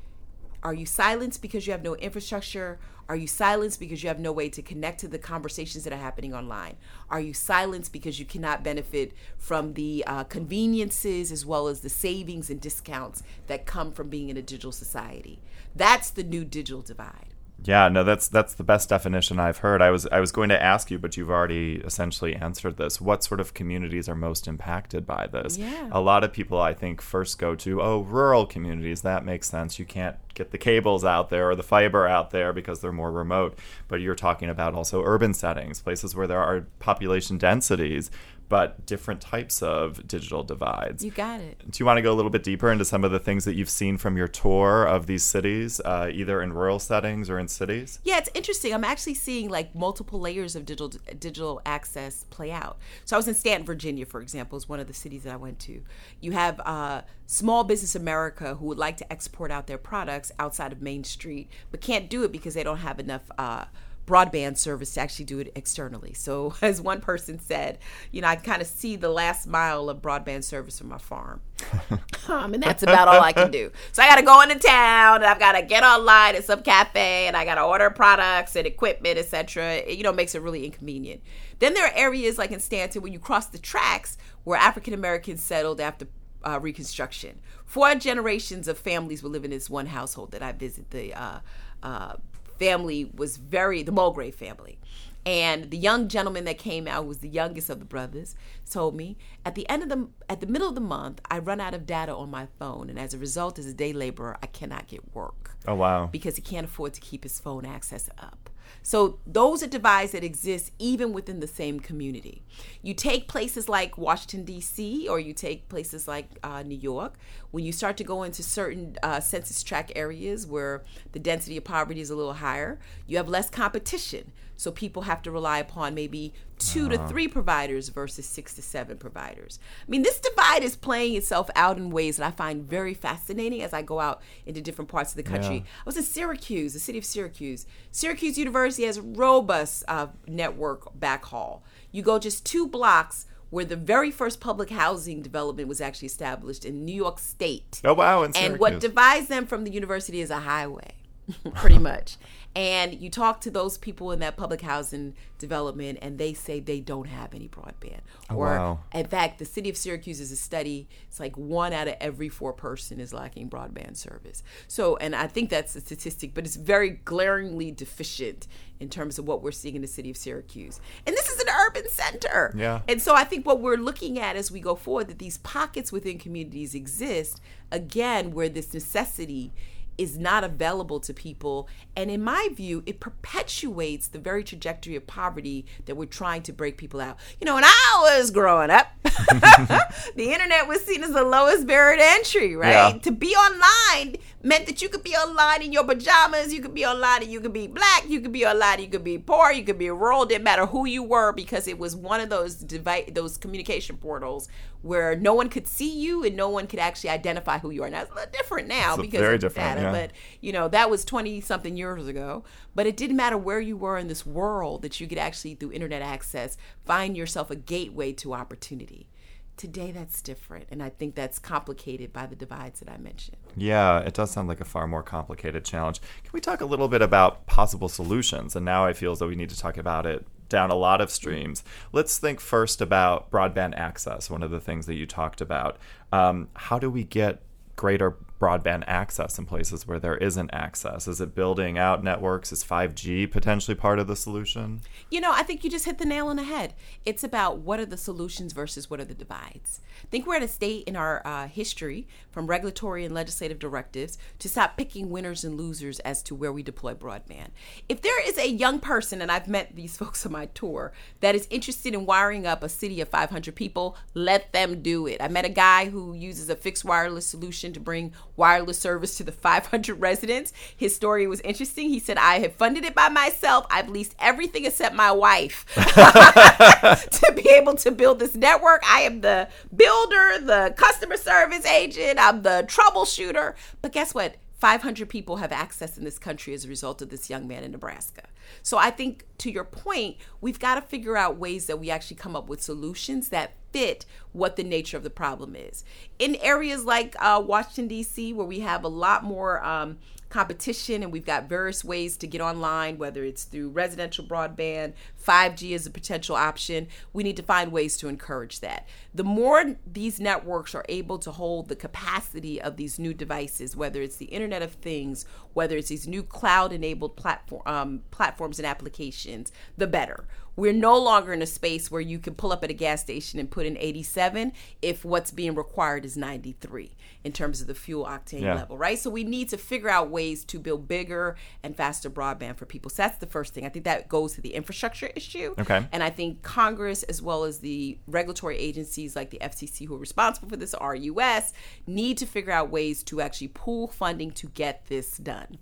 are 0.62 0.74
you 0.74 0.86
silenced 0.86 1.40
because 1.40 1.66
you 1.66 1.72
have 1.72 1.82
no 1.82 1.94
infrastructure? 1.96 2.78
Are 3.08 3.16
you 3.16 3.26
silenced 3.26 3.80
because 3.80 4.02
you 4.02 4.08
have 4.08 4.18
no 4.18 4.32
way 4.32 4.50
to 4.50 4.60
connect 4.60 5.00
to 5.00 5.08
the 5.08 5.18
conversations 5.18 5.84
that 5.84 5.94
are 5.94 5.96
happening 5.96 6.34
online? 6.34 6.76
Are 7.08 7.20
you 7.20 7.32
silenced 7.32 7.90
because 7.90 8.20
you 8.20 8.26
cannot 8.26 8.62
benefit 8.62 9.12
from 9.38 9.72
the 9.72 10.04
uh, 10.06 10.24
conveniences 10.24 11.32
as 11.32 11.46
well 11.46 11.68
as 11.68 11.80
the 11.80 11.88
savings 11.88 12.50
and 12.50 12.60
discounts 12.60 13.22
that 13.46 13.64
come 13.64 13.92
from 13.92 14.10
being 14.10 14.28
in 14.28 14.36
a 14.36 14.42
digital 14.42 14.72
society? 14.72 15.40
That's 15.74 16.10
the 16.10 16.22
new 16.22 16.44
digital 16.44 16.82
divide. 16.82 17.32
Yeah, 17.64 17.88
no, 17.88 18.04
that's 18.04 18.28
that's 18.28 18.54
the 18.54 18.62
best 18.62 18.88
definition 18.88 19.40
I've 19.40 19.58
heard. 19.58 19.82
I 19.82 19.90
was 19.90 20.06
I 20.06 20.20
was 20.20 20.30
going 20.30 20.48
to 20.50 20.62
ask 20.62 20.90
you, 20.92 20.98
but 20.98 21.16
you've 21.16 21.30
already 21.30 21.82
essentially 21.84 22.34
answered 22.36 22.76
this. 22.76 23.00
What 23.00 23.24
sort 23.24 23.40
of 23.40 23.52
communities 23.52 24.08
are 24.08 24.14
most 24.14 24.46
impacted 24.46 25.06
by 25.06 25.26
this? 25.26 25.58
Yeah. 25.58 25.88
A 25.90 26.00
lot 26.00 26.22
of 26.22 26.32
people 26.32 26.60
I 26.60 26.72
think 26.72 27.02
first 27.02 27.38
go 27.38 27.56
to, 27.56 27.82
oh, 27.82 28.00
rural 28.02 28.46
communities. 28.46 29.02
That 29.02 29.24
makes 29.24 29.48
sense. 29.48 29.78
You 29.78 29.86
can't 29.86 30.16
get 30.34 30.52
the 30.52 30.58
cables 30.58 31.04
out 31.04 31.30
there 31.30 31.50
or 31.50 31.56
the 31.56 31.64
fiber 31.64 32.06
out 32.06 32.30
there 32.30 32.52
because 32.52 32.80
they're 32.80 32.92
more 32.92 33.10
remote. 33.10 33.58
But 33.88 34.00
you're 34.00 34.14
talking 34.14 34.48
about 34.48 34.74
also 34.74 35.02
urban 35.04 35.34
settings, 35.34 35.80
places 35.82 36.14
where 36.14 36.28
there 36.28 36.42
are 36.42 36.66
population 36.78 37.38
densities, 37.38 38.10
but 38.48 38.86
different 38.86 39.20
types 39.20 39.62
of 39.62 40.06
digital 40.06 40.42
divides. 40.42 41.04
You 41.04 41.10
got 41.10 41.40
it. 41.40 41.62
Do 41.70 41.76
you 41.78 41.86
want 41.86 41.98
to 41.98 42.02
go 42.02 42.12
a 42.12 42.16
little 42.16 42.30
bit 42.30 42.42
deeper 42.42 42.70
into 42.70 42.84
some 42.84 43.04
of 43.04 43.10
the 43.10 43.18
things 43.18 43.44
that 43.44 43.54
you've 43.54 43.68
seen 43.68 43.98
from 43.98 44.16
your 44.16 44.28
tour 44.28 44.84
of 44.84 45.06
these 45.06 45.22
cities, 45.22 45.80
uh, 45.84 46.10
either 46.12 46.40
in 46.42 46.52
rural 46.52 46.78
settings 46.78 47.28
or 47.28 47.38
in 47.38 47.48
cities? 47.48 48.00
Yeah, 48.04 48.18
it's 48.18 48.30
interesting. 48.34 48.72
I'm 48.72 48.84
actually 48.84 49.14
seeing 49.14 49.50
like 49.50 49.74
multiple 49.74 50.20
layers 50.20 50.56
of 50.56 50.64
digital 50.64 50.88
digital 51.18 51.60
access 51.66 52.24
play 52.24 52.50
out. 52.50 52.78
So 53.04 53.16
I 53.16 53.18
was 53.18 53.28
in 53.28 53.34
Staunton, 53.34 53.66
Virginia, 53.66 54.06
for 54.06 54.20
example, 54.20 54.56
is 54.56 54.68
one 54.68 54.80
of 54.80 54.86
the 54.86 54.94
cities 54.94 55.24
that 55.24 55.32
I 55.32 55.36
went 55.36 55.58
to. 55.60 55.82
You 56.20 56.32
have 56.32 56.60
uh, 56.60 57.02
small 57.26 57.64
business 57.64 57.94
America 57.94 58.54
who 58.54 58.66
would 58.66 58.78
like 58.78 58.96
to 58.98 59.12
export 59.12 59.50
out 59.50 59.66
their 59.66 59.78
products 59.78 60.32
outside 60.38 60.72
of 60.72 60.80
Main 60.80 61.04
Street, 61.04 61.50
but 61.70 61.80
can't 61.80 62.08
do 62.08 62.24
it 62.24 62.32
because 62.32 62.54
they 62.54 62.62
don't 62.62 62.78
have 62.78 62.98
enough. 62.98 63.30
Uh, 63.36 63.66
broadband 64.08 64.56
service 64.56 64.94
to 64.94 65.00
actually 65.00 65.26
do 65.26 65.38
it 65.38 65.52
externally. 65.54 66.14
So 66.14 66.54
as 66.62 66.80
one 66.80 67.00
person 67.00 67.38
said, 67.38 67.78
you 68.10 68.22
know, 68.22 68.28
I 68.28 68.36
kind 68.36 68.62
of 68.62 68.66
see 68.66 68.96
the 68.96 69.10
last 69.10 69.46
mile 69.46 69.90
of 69.90 70.00
broadband 70.00 70.44
service 70.44 70.78
from 70.78 70.88
my 70.88 70.98
farm. 70.98 71.40
Um, 72.28 72.52
and 72.52 72.62
that's 72.62 72.82
about 72.82 73.08
all 73.08 73.22
I 73.22 73.32
can 73.32 73.50
do. 73.50 73.72
So 73.90 74.02
I 74.02 74.06
got 74.06 74.16
to 74.16 74.22
go 74.22 74.42
into 74.42 74.58
town, 74.58 75.16
and 75.16 75.24
I've 75.24 75.38
got 75.38 75.52
to 75.52 75.62
get 75.62 75.82
online 75.82 76.36
at 76.36 76.44
some 76.44 76.62
cafe, 76.62 77.26
and 77.26 77.34
I 77.34 77.46
got 77.46 77.54
to 77.54 77.62
order 77.62 77.88
products 77.88 78.54
and 78.54 78.66
equipment, 78.66 79.16
etc. 79.16 79.76
It, 79.76 79.96
you 79.96 80.04
know, 80.04 80.12
makes 80.12 80.34
it 80.34 80.42
really 80.42 80.66
inconvenient. 80.66 81.22
Then 81.58 81.72
there 81.72 81.86
are 81.86 81.92
areas 81.94 82.36
like 82.36 82.50
in 82.50 82.60
Staunton 82.60 83.00
where 83.00 83.10
you 83.10 83.18
cross 83.18 83.46
the 83.46 83.56
tracks 83.56 84.18
where 84.44 84.58
African 84.58 84.92
Americans 84.92 85.42
settled 85.42 85.80
after 85.80 86.06
uh, 86.44 86.58
Reconstruction. 86.60 87.40
Four 87.64 87.94
generations 87.94 88.68
of 88.68 88.76
families 88.76 89.22
were 89.22 89.30
living 89.30 89.52
in 89.52 89.56
this 89.56 89.70
one 89.70 89.86
household 89.86 90.32
that 90.32 90.42
I 90.42 90.52
visit. 90.52 90.90
The 90.90 91.14
uh, 91.14 91.38
uh, 91.82 92.16
family 92.58 93.10
was 93.14 93.36
very 93.36 93.82
the 93.82 93.92
Mulgrave 93.92 94.34
family. 94.34 94.78
And 95.26 95.70
the 95.70 95.76
young 95.76 96.08
gentleman 96.08 96.44
that 96.44 96.56
came 96.58 96.88
out, 96.88 97.02
who 97.02 97.08
was 97.08 97.18
the 97.18 97.28
youngest 97.28 97.68
of 97.68 97.80
the 97.80 97.84
brothers, 97.84 98.34
told 98.70 98.94
me 98.94 99.18
at 99.44 99.54
the 99.56 99.68
end 99.68 99.82
of 99.82 99.88
the 99.90 100.08
at 100.28 100.40
the 100.40 100.46
middle 100.46 100.68
of 100.68 100.74
the 100.74 100.80
month, 100.80 101.20
I 101.30 101.38
run 101.38 101.60
out 101.60 101.74
of 101.74 101.84
data 101.84 102.14
on 102.14 102.30
my 102.30 102.46
phone, 102.58 102.88
and 102.88 102.98
as 102.98 103.12
a 103.12 103.18
result, 103.18 103.58
as 103.58 103.66
a 103.66 103.74
day 103.74 103.92
laborer, 103.92 104.38
I 104.42 104.46
cannot 104.46 104.86
get 104.86 105.14
work 105.14 105.56
Oh 105.66 105.74
wow. 105.74 106.06
because 106.06 106.36
he 106.36 106.42
can't 106.42 106.64
afford 106.66 106.94
to 106.94 107.00
keep 107.00 107.24
his 107.24 107.38
phone 107.40 107.66
access 107.66 108.08
up. 108.18 108.47
So 108.82 109.18
those 109.26 109.62
are 109.62 109.66
divides 109.66 110.12
that 110.12 110.24
exist 110.24 110.72
even 110.78 111.12
within 111.12 111.40
the 111.40 111.46
same 111.46 111.80
community. 111.80 112.42
You 112.82 112.94
take 112.94 113.28
places 113.28 113.68
like 113.68 113.98
Washington 113.98 114.44
D.C. 114.44 115.08
or 115.08 115.20
you 115.20 115.34
take 115.34 115.68
places 115.68 116.08
like 116.08 116.26
uh, 116.42 116.62
New 116.62 116.78
York. 116.78 117.14
When 117.50 117.64
you 117.64 117.72
start 117.72 117.96
to 117.98 118.04
go 118.04 118.22
into 118.22 118.42
certain 118.42 118.96
uh, 119.02 119.20
census 119.20 119.62
tract 119.62 119.92
areas 119.94 120.46
where 120.46 120.84
the 121.12 121.18
density 121.18 121.56
of 121.56 121.64
poverty 121.64 122.00
is 122.00 122.10
a 122.10 122.16
little 122.16 122.34
higher, 122.34 122.78
you 123.06 123.16
have 123.16 123.28
less 123.28 123.50
competition. 123.50 124.32
So 124.58 124.72
people 124.72 125.02
have 125.02 125.22
to 125.22 125.30
rely 125.30 125.60
upon 125.60 125.94
maybe 125.94 126.34
two 126.58 126.88
to 126.88 126.98
three 127.06 127.28
providers 127.28 127.90
versus 127.90 128.26
six 128.26 128.54
to 128.54 128.62
seven 128.62 128.98
providers. 128.98 129.60
I 129.86 129.88
mean, 129.88 130.02
this 130.02 130.18
divide 130.18 130.64
is 130.64 130.74
playing 130.74 131.14
itself 131.14 131.48
out 131.54 131.76
in 131.76 131.90
ways 131.90 132.16
that 132.16 132.26
I 132.26 132.32
find 132.32 132.64
very 132.64 132.92
fascinating 132.92 133.62
as 133.62 133.72
I 133.72 133.82
go 133.82 134.00
out 134.00 134.20
into 134.46 134.60
different 134.60 134.90
parts 134.90 135.12
of 135.12 135.16
the 135.16 135.22
country. 135.22 135.58
Yeah. 135.58 135.62
I 135.62 135.84
was 135.86 135.96
in 135.96 136.02
Syracuse, 136.02 136.72
the 136.72 136.80
city 136.80 136.98
of 136.98 137.04
Syracuse. 137.04 137.66
Syracuse 137.92 138.36
University 138.36 138.84
has 138.84 138.98
robust 138.98 139.84
uh, 139.86 140.08
network 140.26 140.98
backhaul. 140.98 141.60
You 141.92 142.02
go 142.02 142.18
just 142.18 142.44
two 142.44 142.66
blocks 142.66 143.26
where 143.50 143.64
the 143.64 143.76
very 143.76 144.10
first 144.10 144.40
public 144.40 144.70
housing 144.70 145.22
development 145.22 145.68
was 145.68 145.80
actually 145.80 146.06
established 146.06 146.64
in 146.64 146.84
New 146.84 146.94
York 146.94 147.20
State. 147.20 147.80
Oh 147.84 147.94
wow. 147.94 148.24
In 148.24 148.36
And 148.36 148.58
what 148.58 148.80
divides 148.80 149.28
them 149.28 149.46
from 149.46 149.62
the 149.62 149.70
university 149.70 150.20
is 150.20 150.30
a 150.30 150.40
highway, 150.40 150.96
pretty 151.54 151.78
much. 151.78 152.16
And 152.58 153.00
you 153.00 153.08
talk 153.08 153.40
to 153.42 153.52
those 153.52 153.78
people 153.78 154.10
in 154.10 154.18
that 154.18 154.36
public 154.36 154.62
housing 154.62 155.14
development, 155.38 156.00
and 156.02 156.18
they 156.18 156.34
say 156.34 156.58
they 156.58 156.80
don't 156.80 157.06
have 157.06 157.32
any 157.32 157.46
broadband. 157.46 158.00
Oh, 158.28 158.34
or, 158.34 158.48
Oh, 158.48 158.58
wow. 158.58 158.80
in 158.92 159.06
fact, 159.06 159.38
the 159.38 159.44
city 159.44 159.70
of 159.70 159.76
Syracuse 159.76 160.18
is 160.18 160.32
a 160.32 160.36
study. 160.36 160.88
It's 161.06 161.20
like 161.20 161.36
one 161.38 161.72
out 161.72 161.86
of 161.86 161.94
every 162.00 162.28
four 162.28 162.52
person 162.52 162.98
is 162.98 163.14
lacking 163.14 163.48
broadband 163.48 163.96
service. 163.96 164.42
So, 164.66 164.96
and 164.96 165.14
I 165.14 165.28
think 165.28 165.50
that's 165.50 165.76
a 165.76 165.80
statistic, 165.80 166.34
but 166.34 166.44
it's 166.46 166.56
very 166.56 166.90
glaringly 166.90 167.70
deficient 167.70 168.48
in 168.80 168.88
terms 168.88 169.20
of 169.20 169.28
what 169.28 169.40
we're 169.40 169.52
seeing 169.52 169.76
in 169.76 169.82
the 169.82 169.86
city 169.86 170.10
of 170.10 170.16
Syracuse. 170.16 170.80
And 171.06 171.14
this 171.16 171.28
is 171.28 171.38
an 171.40 171.46
urban 171.64 171.88
center. 171.88 172.52
Yeah. 172.56 172.80
And 172.88 173.00
so 173.00 173.14
I 173.14 173.22
think 173.22 173.46
what 173.46 173.60
we're 173.60 173.76
looking 173.76 174.18
at 174.18 174.34
as 174.34 174.50
we 174.50 174.58
go 174.58 174.74
forward 174.74 175.06
that 175.06 175.20
these 175.20 175.38
pockets 175.38 175.92
within 175.92 176.18
communities 176.18 176.74
exist 176.74 177.40
again 177.70 178.32
where 178.32 178.48
this 178.48 178.74
necessity 178.74 179.52
is 179.98 180.16
not 180.16 180.44
available 180.44 181.00
to 181.00 181.12
people. 181.12 181.68
And 181.96 182.10
in 182.10 182.22
my 182.22 182.48
view, 182.54 182.82
it 182.86 183.00
perpetuates 183.00 184.08
the 184.08 184.18
very 184.18 184.44
trajectory 184.44 184.96
of 184.96 185.06
poverty 185.06 185.66
that 185.86 185.96
we're 185.96 186.06
trying 186.06 186.42
to 186.44 186.52
break 186.52 186.78
people 186.78 187.00
out. 187.00 187.18
You 187.40 187.44
know, 187.44 187.56
when 187.56 187.64
I 187.64 188.16
was 188.18 188.30
growing 188.30 188.70
up, 188.70 188.86
the 189.02 190.32
internet 190.32 190.68
was 190.68 190.84
seen 190.84 191.02
as 191.02 191.10
the 191.10 191.24
lowest 191.24 191.66
barrier 191.66 191.96
to 191.98 192.04
entry, 192.04 192.56
right? 192.56 192.94
Yeah. 192.94 192.98
To 193.00 193.10
be 193.12 193.34
online 193.34 194.16
meant 194.42 194.66
that 194.66 194.80
you 194.80 194.88
could 194.88 195.02
be 195.02 195.14
online 195.14 195.62
in 195.62 195.72
your 195.72 195.84
pajamas, 195.84 196.52
you 196.52 196.60
could 196.60 196.74
be 196.74 196.86
online 196.86 197.22
and 197.22 197.32
you 197.32 197.40
could 197.40 197.52
be 197.52 197.66
black, 197.66 198.08
you 198.08 198.20
could 198.20 198.32
be 198.32 198.46
online, 198.46 198.80
you 198.80 198.88
could 198.88 199.02
be 199.02 199.18
poor, 199.18 199.50
you 199.50 199.64
could 199.64 199.78
be 199.78 199.90
rural, 199.90 200.24
didn't 200.24 200.44
matter 200.44 200.66
who 200.66 200.86
you 200.86 201.02
were 201.02 201.32
because 201.32 201.66
it 201.66 201.78
was 201.78 201.96
one 201.96 202.20
of 202.20 202.28
those 202.28 202.54
device 202.54 203.10
those 203.12 203.36
communication 203.36 203.96
portals 203.96 204.48
where 204.82 205.16
no 205.16 205.34
one 205.34 205.48
could 205.48 205.66
see 205.66 205.98
you 205.98 206.22
and 206.24 206.36
no 206.36 206.48
one 206.48 206.68
could 206.68 206.78
actually 206.78 207.10
identify 207.10 207.58
who 207.58 207.70
you 207.70 207.82
are. 207.82 207.90
Now 207.90 208.02
it's 208.02 208.12
a 208.12 208.14
little 208.14 208.30
different 208.30 208.68
now 208.68 208.94
it's 208.94 209.02
because 209.02 209.20
very 209.20 209.38
different, 209.38 209.76
data, 209.76 209.80
yeah. 209.82 209.92
but 209.92 210.12
you 210.40 210.52
know 210.52 210.68
that 210.68 210.88
was 210.88 211.04
twenty 211.04 211.40
something 211.40 211.76
years 211.76 212.06
ago. 212.06 212.44
But 212.74 212.86
it 212.86 212.96
didn't 212.96 213.16
matter 213.16 213.36
where 213.36 213.60
you 213.60 213.76
were 213.76 213.98
in 213.98 214.06
this 214.06 214.24
world 214.24 214.82
that 214.82 215.00
you 215.00 215.08
could 215.08 215.18
actually 215.18 215.56
through 215.56 215.72
internet 215.72 216.02
access 216.02 216.56
find 216.84 217.16
yourself 217.16 217.50
a 217.50 217.56
gateway 217.56 218.12
to 218.14 218.34
opportunity. 218.34 219.08
Today, 219.56 219.90
that's 219.90 220.22
different. 220.22 220.66
And 220.70 220.80
I 220.80 220.88
think 220.88 221.16
that's 221.16 221.40
complicated 221.40 222.12
by 222.12 222.26
the 222.26 222.36
divides 222.36 222.78
that 222.78 222.88
I 222.88 222.96
mentioned. 222.96 223.38
Yeah, 223.60 224.00
it 224.00 224.14
does 224.14 224.30
sound 224.30 224.48
like 224.48 224.60
a 224.60 224.64
far 224.64 224.86
more 224.86 225.02
complicated 225.02 225.64
challenge. 225.64 226.00
Can 226.22 226.30
we 226.32 226.40
talk 226.40 226.60
a 226.60 226.66
little 226.66 226.88
bit 226.88 227.02
about 227.02 227.46
possible 227.46 227.88
solutions? 227.88 228.56
And 228.56 228.64
now 228.64 228.84
I 228.84 228.92
feel 228.92 229.12
as 229.12 229.18
though 229.18 229.28
we 229.28 229.36
need 229.36 229.50
to 229.50 229.58
talk 229.58 229.76
about 229.76 230.06
it 230.06 230.26
down 230.48 230.70
a 230.70 230.74
lot 230.74 231.00
of 231.00 231.10
streams. 231.10 231.62
Let's 231.92 232.18
think 232.18 232.40
first 232.40 232.80
about 232.80 233.30
broadband 233.30 233.74
access, 233.76 234.30
one 234.30 234.42
of 234.42 234.50
the 234.50 234.60
things 234.60 234.86
that 234.86 234.94
you 234.94 235.06
talked 235.06 235.40
about. 235.40 235.78
Um, 236.12 236.48
how 236.54 236.78
do 236.78 236.90
we 236.90 237.04
get 237.04 237.42
greater 237.76 238.16
broadband 238.40 238.84
access 238.86 239.38
in 239.38 239.46
places 239.46 239.86
where 239.86 239.98
there 239.98 240.16
isn't 240.16 240.50
access? 240.52 241.08
Is 241.08 241.20
it 241.20 241.34
building 241.34 241.78
out 241.78 242.04
networks? 242.04 242.52
Is 242.52 242.64
5G 242.64 243.30
potentially 243.30 243.74
part 243.74 243.98
of 243.98 244.06
the 244.06 244.16
solution? 244.16 244.80
You 245.10 245.20
know, 245.20 245.32
I 245.32 245.42
think 245.44 245.64
you 245.64 245.70
just 245.70 245.84
hit 245.84 245.98
the 245.98 246.04
nail 246.04 246.26
on 246.26 246.36
the 246.36 246.42
head. 246.42 246.74
It's 247.06 247.24
about 247.24 247.58
what 247.58 247.80
are 247.80 247.86
the 247.86 247.96
solutions 247.96 248.52
versus 248.52 248.90
what 248.90 249.00
are 249.00 249.04
the 249.04 249.14
divides. 249.14 249.80
I 250.02 250.06
think 250.06 250.26
we're 250.26 250.36
at 250.36 250.42
a 250.42 250.48
state 250.48 250.84
in 250.88 250.96
our 250.96 251.22
uh, 251.24 251.46
history, 251.46 252.06
from 252.38 252.46
regulatory 252.46 253.04
and 253.04 253.12
legislative 253.12 253.58
directives, 253.58 254.16
to 254.38 254.48
stop 254.48 254.76
picking 254.76 255.10
winners 255.10 255.42
and 255.42 255.56
losers 255.56 255.98
as 256.00 256.22
to 256.22 256.36
where 256.36 256.52
we 256.52 256.62
deploy 256.62 256.94
broadband. 256.94 257.48
If 257.88 258.00
there 258.00 258.24
is 258.28 258.38
a 258.38 258.48
young 258.48 258.78
person, 258.78 259.20
and 259.20 259.32
I've 259.32 259.48
met 259.48 259.74
these 259.74 259.96
folks 259.98 260.24
on 260.24 260.30
my 260.30 260.46
tour, 260.46 260.92
that 261.18 261.34
is 261.34 261.48
interested 261.50 261.94
in 261.94 262.06
wiring 262.06 262.46
up 262.46 262.62
a 262.62 262.68
city 262.68 263.00
of 263.00 263.08
500 263.08 263.56
people, 263.56 263.96
let 264.14 264.52
them 264.52 264.82
do 264.82 265.08
it. 265.08 265.20
I 265.20 265.26
met 265.26 265.46
a 265.46 265.48
guy 265.48 265.86
who 265.86 266.14
uses 266.14 266.48
a 266.48 266.54
fixed 266.54 266.84
wireless 266.84 267.26
solution 267.26 267.72
to 267.72 267.80
bring 267.80 268.12
wireless 268.36 268.78
service 268.78 269.16
to 269.16 269.24
the 269.24 269.32
500 269.32 269.94
residents. 270.00 270.52
His 270.76 270.94
story 270.94 271.26
was 271.26 271.40
interesting. 271.40 271.88
He 271.88 271.98
said, 271.98 272.18
I 272.18 272.38
have 272.38 272.54
funded 272.54 272.84
it 272.84 272.94
by 272.94 273.08
myself. 273.08 273.66
I've 273.68 273.88
leased 273.88 274.14
everything 274.20 274.64
except 274.64 274.94
my 274.94 275.10
wife 275.10 275.66
to 275.74 277.32
be 277.34 277.50
able 277.50 277.74
to 277.74 277.90
build 277.90 278.20
this 278.20 278.36
network. 278.36 278.84
I 278.88 279.00
am 279.00 279.22
the 279.22 279.48
builder, 279.74 280.38
the 280.38 280.72
customer 280.76 281.16
service 281.16 281.66
agent, 281.66 282.20
The 282.32 282.64
troubleshooter. 282.68 283.54
But 283.82 283.92
guess 283.92 284.14
what? 284.14 284.36
500 284.58 285.08
people 285.08 285.36
have 285.36 285.52
access 285.52 285.96
in 285.96 286.04
this 286.04 286.18
country 286.18 286.52
as 286.52 286.64
a 286.64 286.68
result 286.68 287.00
of 287.00 287.10
this 287.10 287.30
young 287.30 287.46
man 287.46 287.62
in 287.62 287.70
Nebraska. 287.70 288.22
So 288.62 288.76
I 288.76 288.90
think 288.90 289.24
to 289.38 289.50
your 289.52 289.64
point, 289.64 290.16
we've 290.40 290.58
got 290.58 290.74
to 290.74 290.82
figure 290.82 291.16
out 291.16 291.38
ways 291.38 291.66
that 291.66 291.78
we 291.78 291.90
actually 291.90 292.16
come 292.16 292.34
up 292.34 292.48
with 292.48 292.60
solutions 292.60 293.28
that 293.28 293.52
fit 293.72 294.04
what 294.32 294.56
the 294.56 294.64
nature 294.64 294.96
of 294.96 295.04
the 295.04 295.10
problem 295.10 295.54
is. 295.54 295.84
In 296.18 296.36
areas 296.36 296.84
like 296.84 297.14
uh, 297.20 297.40
Washington, 297.44 297.86
D.C., 297.86 298.32
where 298.32 298.46
we 298.46 298.60
have 298.60 298.82
a 298.82 298.88
lot 298.88 299.22
more 299.22 299.64
um, 299.64 299.98
competition 300.28 301.02
and 301.02 301.12
we've 301.12 301.24
got 301.24 301.48
various 301.48 301.84
ways 301.84 302.16
to 302.18 302.26
get 302.26 302.40
online 302.40 302.98
whether 302.98 303.24
it's 303.24 303.44
through 303.44 303.70
residential 303.70 304.24
broadband 304.24 304.92
5g 305.28 305.72
is 305.72 305.86
a 305.86 305.90
potential 305.90 306.34
option 306.34 306.88
we 307.12 307.22
need 307.22 307.36
to 307.36 307.42
find 307.42 307.70
ways 307.70 307.96
to 307.98 308.08
encourage 308.08 308.60
that 308.60 308.88
the 309.14 309.24
more 309.24 309.76
these 309.86 310.18
networks 310.18 310.74
are 310.74 310.84
able 310.88 311.18
to 311.18 311.30
hold 311.30 311.68
the 311.68 311.76
capacity 311.76 312.60
of 312.60 312.76
these 312.76 312.98
new 312.98 313.12
devices 313.12 313.76
whether 313.76 314.00
it's 314.00 314.16
the 314.16 314.26
internet 314.26 314.62
of 314.62 314.72
things 314.72 315.26
whether 315.52 315.76
it's 315.76 315.88
these 315.88 316.08
new 316.08 316.22
cloud 316.22 316.72
enabled 316.72 317.16
platform 317.16 317.62
um, 317.66 318.02
platforms 318.10 318.58
and 318.58 318.66
applications 318.66 319.52
the 319.76 319.86
better 319.86 320.26
we're 320.58 320.72
no 320.72 320.98
longer 320.98 321.32
in 321.32 321.40
a 321.40 321.46
space 321.46 321.88
where 321.88 322.00
you 322.00 322.18
can 322.18 322.34
pull 322.34 322.50
up 322.50 322.64
at 322.64 322.70
a 322.70 322.74
gas 322.74 323.00
station 323.00 323.38
and 323.38 323.48
put 323.48 323.64
in 323.64 323.76
87 323.78 324.52
if 324.82 325.04
what's 325.04 325.30
being 325.30 325.54
required 325.54 326.04
is 326.04 326.16
93 326.16 326.96
in 327.22 327.30
terms 327.30 327.60
of 327.60 327.68
the 327.68 327.76
fuel 327.76 328.04
octane 328.04 328.40
yeah. 328.40 328.56
level, 328.56 328.76
right? 328.76 328.98
So 328.98 329.08
we 329.08 329.22
need 329.22 329.50
to 329.50 329.56
figure 329.56 329.88
out 329.88 330.10
ways 330.10 330.44
to 330.46 330.58
build 330.58 330.88
bigger 330.88 331.36
and 331.62 331.76
faster 331.76 332.10
broadband 332.10 332.56
for 332.56 332.66
people. 332.66 332.90
So 332.90 333.04
that's 333.04 333.18
the 333.18 333.26
first 333.26 333.54
thing. 333.54 333.66
I 333.66 333.68
think 333.68 333.84
that 333.84 334.08
goes 334.08 334.34
to 334.34 334.40
the 334.40 334.54
infrastructure 334.54 335.08
issue. 335.18 335.54
Okay. 335.58 335.86
And 335.92 336.02
I 336.02 336.10
think 336.10 336.42
Congress, 336.42 337.02
as 337.02 337.20
well 337.20 337.44
as 337.44 337.58
the 337.58 337.98
regulatory 338.06 338.56
agencies 338.56 339.14
like 339.14 339.30
the 339.30 339.38
FCC 339.42 339.86
who 339.86 339.94
are 339.94 339.98
responsible 339.98 340.48
for 340.48 340.56
this, 340.56 340.74
RUS, 340.80 341.52
need 341.86 342.16
to 342.18 342.26
figure 342.26 342.52
out 342.52 342.70
ways 342.70 343.02
to 343.04 343.20
actually 343.20 343.48
pool 343.48 343.88
funding 343.88 344.30
to 344.32 344.46
get 344.48 344.86
this 344.86 345.18
done. 345.18 345.58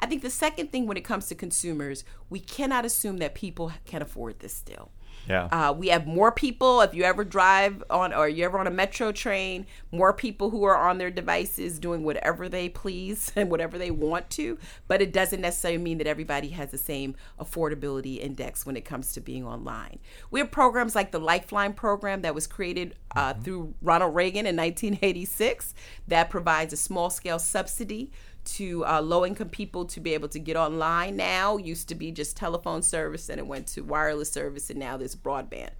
I 0.00 0.06
think 0.06 0.22
the 0.22 0.30
second 0.30 0.70
thing 0.70 0.86
when 0.86 0.96
it 0.96 1.04
comes 1.04 1.26
to 1.26 1.34
consumers, 1.34 2.04
we 2.30 2.38
cannot 2.38 2.84
assume 2.84 3.18
that 3.18 3.34
people 3.34 3.72
can 3.84 4.02
afford 4.02 4.38
this 4.38 4.54
still. 4.54 4.92
Yeah. 5.28 5.44
Uh, 5.44 5.72
we 5.72 5.88
have 5.88 6.06
more 6.06 6.32
people. 6.32 6.80
If 6.80 6.94
you 6.94 7.04
ever 7.04 7.24
drive 7.24 7.84
on 7.90 8.14
or 8.14 8.28
you 8.28 8.44
ever 8.44 8.58
on 8.58 8.66
a 8.66 8.70
metro 8.70 9.12
train, 9.12 9.66
more 9.92 10.12
people 10.12 10.50
who 10.50 10.64
are 10.64 10.76
on 10.76 10.98
their 10.98 11.10
devices 11.10 11.78
doing 11.78 12.02
whatever 12.02 12.48
they 12.48 12.68
please 12.68 13.30
and 13.36 13.50
whatever 13.50 13.78
they 13.78 13.90
want 13.90 14.30
to. 14.30 14.58
But 14.86 15.02
it 15.02 15.12
doesn't 15.12 15.40
necessarily 15.40 15.78
mean 15.78 15.98
that 15.98 16.06
everybody 16.06 16.48
has 16.50 16.70
the 16.70 16.78
same 16.78 17.14
affordability 17.38 18.18
index 18.18 18.64
when 18.64 18.76
it 18.76 18.84
comes 18.84 19.12
to 19.12 19.20
being 19.20 19.44
online. 19.44 19.98
We 20.30 20.40
have 20.40 20.50
programs 20.50 20.94
like 20.94 21.12
the 21.12 21.20
Lifeline 21.20 21.74
program 21.74 22.22
that 22.22 22.34
was 22.34 22.46
created 22.46 22.94
uh, 23.14 23.32
mm-hmm. 23.32 23.42
through 23.42 23.74
Ronald 23.82 24.14
Reagan 24.14 24.46
in 24.46 24.56
1986 24.56 25.74
that 26.08 26.30
provides 26.30 26.72
a 26.72 26.76
small 26.76 27.10
scale 27.10 27.38
subsidy 27.38 28.10
to 28.56 28.84
uh, 28.86 29.00
low 29.00 29.26
income 29.26 29.48
people 29.48 29.84
to 29.86 30.00
be 30.00 30.14
able 30.14 30.28
to 30.28 30.38
get 30.38 30.56
online 30.56 31.16
now. 31.16 31.56
Used 31.56 31.88
to 31.88 31.94
be 31.94 32.10
just 32.10 32.36
telephone 32.36 32.82
service 32.82 33.28
and 33.28 33.38
it 33.38 33.46
went 33.46 33.66
to 33.68 33.82
wireless 33.82 34.30
service 34.30 34.70
and 34.70 34.78
now 34.78 34.96
there's 34.96 35.16
broadband. 35.16 35.70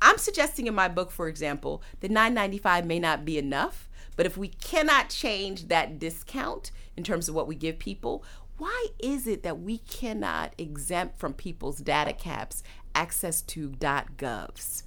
I'm 0.00 0.18
suggesting 0.18 0.66
in 0.66 0.74
my 0.74 0.88
book, 0.88 1.10
for 1.10 1.28
example, 1.28 1.82
that 2.00 2.10
995 2.10 2.86
may 2.86 2.98
not 2.98 3.24
be 3.24 3.38
enough, 3.38 3.88
but 4.16 4.26
if 4.26 4.36
we 4.36 4.48
cannot 4.48 5.10
change 5.10 5.68
that 5.68 5.98
discount 5.98 6.70
in 6.96 7.04
terms 7.04 7.28
of 7.28 7.34
what 7.34 7.48
we 7.48 7.54
give 7.54 7.78
people, 7.78 8.24
why 8.58 8.86
is 8.98 9.26
it 9.26 9.42
that 9.44 9.60
we 9.60 9.78
cannot 9.78 10.54
exempt 10.58 11.18
from 11.18 11.32
people's 11.32 11.78
data 11.78 12.12
caps 12.12 12.62
access 12.94 13.40
to 13.42 13.70
.govs? 13.70 14.82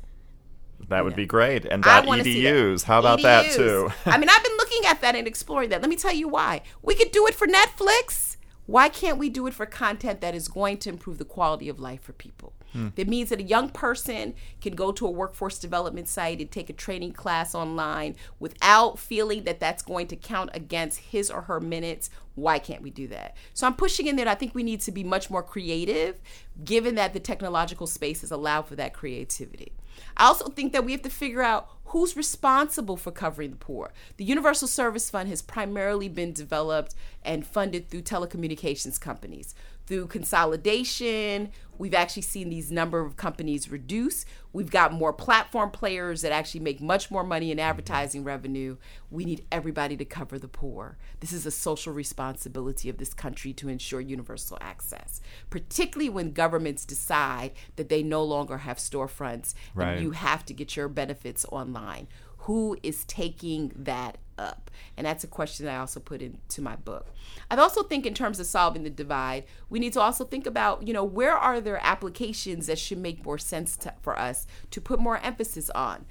That 0.90 1.04
would 1.04 1.16
be 1.16 1.26
great. 1.26 1.66
And 1.66 1.84
that 1.84 2.06
.edus. 2.06 2.84
How 2.84 3.00
about 3.00 3.20
EDUs. 3.20 3.24
that 3.24 3.52
too? 3.52 3.92
I 4.06 4.18
mean, 4.18 4.30
I've 4.30 4.44
been 4.44 4.58
looking 4.58 4.86
at 4.86 5.02
that 5.02 5.16
and 5.16 5.28
exploring 5.28 5.70
that. 5.70 5.82
Let 5.82 5.90
me 5.90 5.96
tell 5.96 6.14
you 6.14 6.28
why. 6.28 6.62
We 6.82 6.96
could 6.96 7.12
do 7.12 7.28
it 7.28 7.36
for 7.36 7.48
Netflix. 7.48 8.32
Why 8.68 8.90
can't 8.90 9.18
we 9.18 9.30
do 9.30 9.48
it 9.48 9.54
for 9.54 9.66
content 9.66 10.22
that 10.22 10.36
is 10.36 10.48
going 10.48 10.78
to 10.78 10.90
improve 10.90 11.18
the 11.18 11.26
quality 11.26 11.68
of 11.68 11.80
life 11.80 12.02
for 12.02 12.14
people? 12.14 12.54
Hmm. 12.72 12.90
That 12.96 13.08
means 13.08 13.30
that 13.30 13.40
a 13.40 13.44
young 13.44 13.70
person 13.70 14.34
can 14.62 14.76
go 14.76 14.92
to 14.94 15.06
a 15.06 15.12
workforce 15.12 15.60
development 15.60 16.08
site 16.08 16.40
and 16.40 16.50
take 16.50 16.70
a 16.70 16.74
training 16.74 17.12
class 17.14 17.54
online 17.54 18.16
without 18.40 18.98
feeling 18.98 19.44
that 19.44 19.60
that's 19.60 19.84
going 19.84 20.08
to 20.08 20.16
count 20.16 20.52
against 20.54 21.00
his 21.00 21.30
or 21.30 21.42
her 21.42 21.60
minutes. 21.60 22.10
Why 22.36 22.60
can't 22.60 22.82
we 22.82 22.92
do 22.92 23.08
that? 23.10 23.36
So 23.54 23.68
I'm 23.68 23.76
pushing 23.76 24.08
in 24.08 24.16
there. 24.16 24.28
I 24.28 24.36
think 24.36 24.56
we 24.56 24.64
need 24.64 24.82
to 24.82 24.92
be 24.92 25.04
much 25.04 25.30
more 25.30 25.44
creative, 25.44 26.22
given 26.64 26.96
that 26.96 27.14
the 27.14 27.20
technological 27.20 27.88
spaces 27.88 28.32
allow 28.32 28.62
for 28.62 28.76
that 28.78 28.94
creativity. 28.94 29.74
I 30.18 30.26
also 30.26 30.50
think 30.50 30.74
that 30.74 30.86
we 30.86 30.92
have 30.92 31.02
to 31.04 31.10
figure 31.10 31.42
out 31.42 31.70
who's 31.86 32.16
responsible 32.16 32.96
for 32.96 33.12
covering 33.12 33.52
the 33.52 33.58
poor. 33.58 33.92
The 34.18 34.24
Universal 34.24 34.70
Service 34.70 35.10
Fund 35.10 35.28
has 35.30 35.42
primarily 35.42 36.08
been 36.08 36.32
developed 36.32 36.96
and 37.24 37.46
funded 37.46 37.90
through 37.90 38.04
telecommunications 38.04 39.00
companies 39.00 39.54
through 39.92 40.08
consolidation. 40.08 41.52
We've 41.78 41.94
actually 41.94 42.22
seen 42.22 42.50
these 42.50 42.72
number 42.72 43.02
of 43.02 43.18
companies 43.18 43.70
reduce. 43.70 44.24
We've 44.54 44.72
got 44.72 44.94
more 44.94 45.12
platform 45.12 45.70
players 45.72 46.22
that 46.22 46.32
actually 46.32 46.62
make 46.62 46.80
much 46.80 47.12
more 47.12 47.26
money 47.26 47.52
in 47.52 47.60
advertising 47.60 48.24
revenue. 48.24 48.78
We 49.10 49.26
need 49.26 49.46
everybody 49.52 49.98
to 49.98 50.06
cover 50.06 50.40
the 50.40 50.48
poor. 50.48 50.98
This 51.20 51.34
is 51.34 51.46
a 51.46 51.52
social 51.52 51.92
responsibility 51.92 52.88
of 52.88 53.00
this 53.00 53.14
country 53.14 53.52
to 53.54 53.68
ensure 53.68 54.00
universal 54.00 54.58
access, 54.62 55.20
particularly 55.50 56.08
when 56.08 56.32
governments 56.32 56.86
decide 56.86 57.52
that 57.76 57.90
they 57.90 58.02
no 58.02 58.24
longer 58.24 58.60
have 58.60 58.78
storefronts 58.78 59.54
right. 59.76 59.96
and 59.96 60.04
you 60.04 60.12
have 60.12 60.46
to 60.46 60.54
get 60.54 60.78
your 60.78 60.88
benefits 60.88 61.46
online. 61.52 62.08
Who 62.42 62.78
is 62.82 63.06
taking 63.06 63.72
that 63.76 64.18
up? 64.38 64.72
And 64.98 65.06
that's 65.06 65.24
a 65.24 65.28
question 65.28 65.68
I 65.68 65.78
also 65.78 66.00
put 66.00 66.22
into 66.22 66.62
my 66.62 66.76
book. 66.76 67.08
I 67.50 67.56
also 67.56 67.84
think 67.84 68.06
in 68.06 68.14
terms 68.14 68.40
of 68.40 68.46
solving 68.46 68.84
the 68.84 68.90
divide, 68.90 69.46
we 69.70 69.80
need 69.80 69.94
to 69.94 70.02
also 70.02 70.26
think 70.26 70.48
about, 70.48 70.88
you 70.88 70.94
know, 70.94 71.04
where 71.04 71.36
are 71.36 71.62
there 71.62 71.80
applications 71.84 72.68
that 72.68 72.80
should 72.80 72.98
make 72.98 73.24
more 73.24 73.38
sense 73.38 73.78
to, 73.78 73.94
for 74.02 74.18
us 74.18 74.48
to 74.72 74.82
put 74.82 75.00
more 75.00 75.18
emphasis 75.20 75.70
on? 75.72 76.06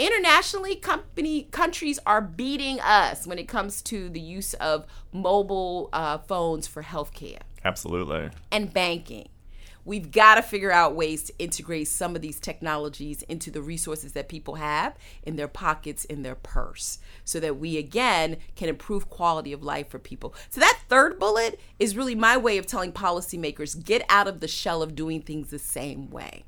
internationally, 0.00 0.76
company 0.76 1.44
countries 1.50 1.98
are 2.06 2.22
beating 2.22 2.80
us 2.80 3.26
when 3.26 3.38
it 3.38 3.46
comes 3.46 3.82
to 3.82 4.08
the 4.08 4.20
use 4.20 4.54
of 4.54 4.86
mobile 5.12 5.90
uh, 5.92 6.18
phones 6.18 6.66
for 6.66 6.82
healthcare 6.82 7.40
Absolutely. 7.64 8.30
and 8.50 8.72
banking. 8.72 9.28
We've 9.90 10.12
got 10.12 10.36
to 10.36 10.42
figure 10.42 10.70
out 10.70 10.94
ways 10.94 11.24
to 11.24 11.32
integrate 11.40 11.88
some 11.88 12.14
of 12.14 12.22
these 12.22 12.38
technologies 12.38 13.22
into 13.22 13.50
the 13.50 13.60
resources 13.60 14.12
that 14.12 14.28
people 14.28 14.54
have 14.54 14.94
in 15.24 15.34
their 15.34 15.48
pockets, 15.48 16.04
in 16.04 16.22
their 16.22 16.36
purse, 16.36 17.00
so 17.24 17.40
that 17.40 17.58
we 17.58 17.76
again 17.76 18.36
can 18.54 18.68
improve 18.68 19.10
quality 19.10 19.52
of 19.52 19.64
life 19.64 19.88
for 19.88 19.98
people. 19.98 20.32
So, 20.48 20.60
that 20.60 20.78
third 20.88 21.18
bullet 21.18 21.58
is 21.80 21.96
really 21.96 22.14
my 22.14 22.36
way 22.36 22.56
of 22.56 22.68
telling 22.68 22.92
policymakers 22.92 23.84
get 23.84 24.06
out 24.08 24.28
of 24.28 24.38
the 24.38 24.46
shell 24.46 24.80
of 24.80 24.94
doing 24.94 25.22
things 25.22 25.50
the 25.50 25.58
same 25.58 26.08
way. 26.08 26.44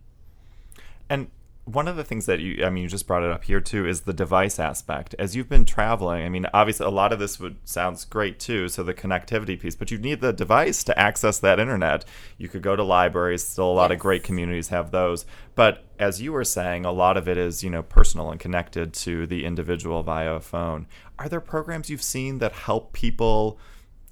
And 1.11 1.28
one 1.64 1.87
of 1.87 1.95
the 1.95 2.02
things 2.02 2.26
that 2.26 2.40
you, 2.40 2.64
I 2.64 2.71
mean, 2.71 2.83
you 2.83 2.88
just 2.88 3.07
brought 3.07 3.23
it 3.23 3.31
up 3.31 3.45
here 3.45 3.61
too, 3.61 3.87
is 3.87 4.00
the 4.00 4.12
device 4.12 4.59
aspect. 4.59 5.14
As 5.16 5.37
you've 5.37 5.49
been 5.49 5.64
traveling, 5.64 6.25
I 6.25 6.28
mean, 6.28 6.47
obviously 6.52 6.87
a 6.87 6.90
lot 6.90 7.12
of 7.12 7.21
this 7.21 7.38
would 7.38 7.57
sounds 7.64 8.04
great 8.04 8.40
too, 8.40 8.69
so 8.69 8.83
the 8.83 8.92
connectivity 8.92 9.59
piece, 9.59 9.76
but 9.76 9.90
you 9.90 9.99
need 9.99 10.21
the 10.21 10.33
device 10.33 10.83
to 10.85 10.99
access 10.99 11.38
that 11.38 11.61
internet. 11.61 12.04
You 12.37 12.49
could 12.49 12.62
go 12.62 12.75
to 12.75 12.83
libraries, 12.83 13.47
still 13.47 13.71
a 13.71 13.73
lot 13.73 13.92
of 13.92 14.00
great 14.00 14.25
communities 14.25 14.69
have 14.69 14.90
those. 14.90 15.25
But 15.54 15.85
as 16.00 16.21
you 16.21 16.33
were 16.33 16.45
saying, 16.45 16.85
a 16.85 16.90
lot 16.90 17.16
of 17.16 17.28
it 17.28 17.38
is, 17.38 17.62
you 17.62 17.71
know, 17.71 17.83
personal 17.85 18.33
and 18.33 18.40
connected 18.40 18.92
to 18.95 19.26
the 19.28 19.45
individual 19.45 20.02
via 20.02 20.35
a 20.35 20.40
phone. 20.40 20.88
Are 21.19 21.28
there 21.28 21.40
programs 21.40 21.88
you've 21.88 22.02
seen 22.02 22.38
that 22.38 22.52
help 22.52 22.92
people 22.92 23.57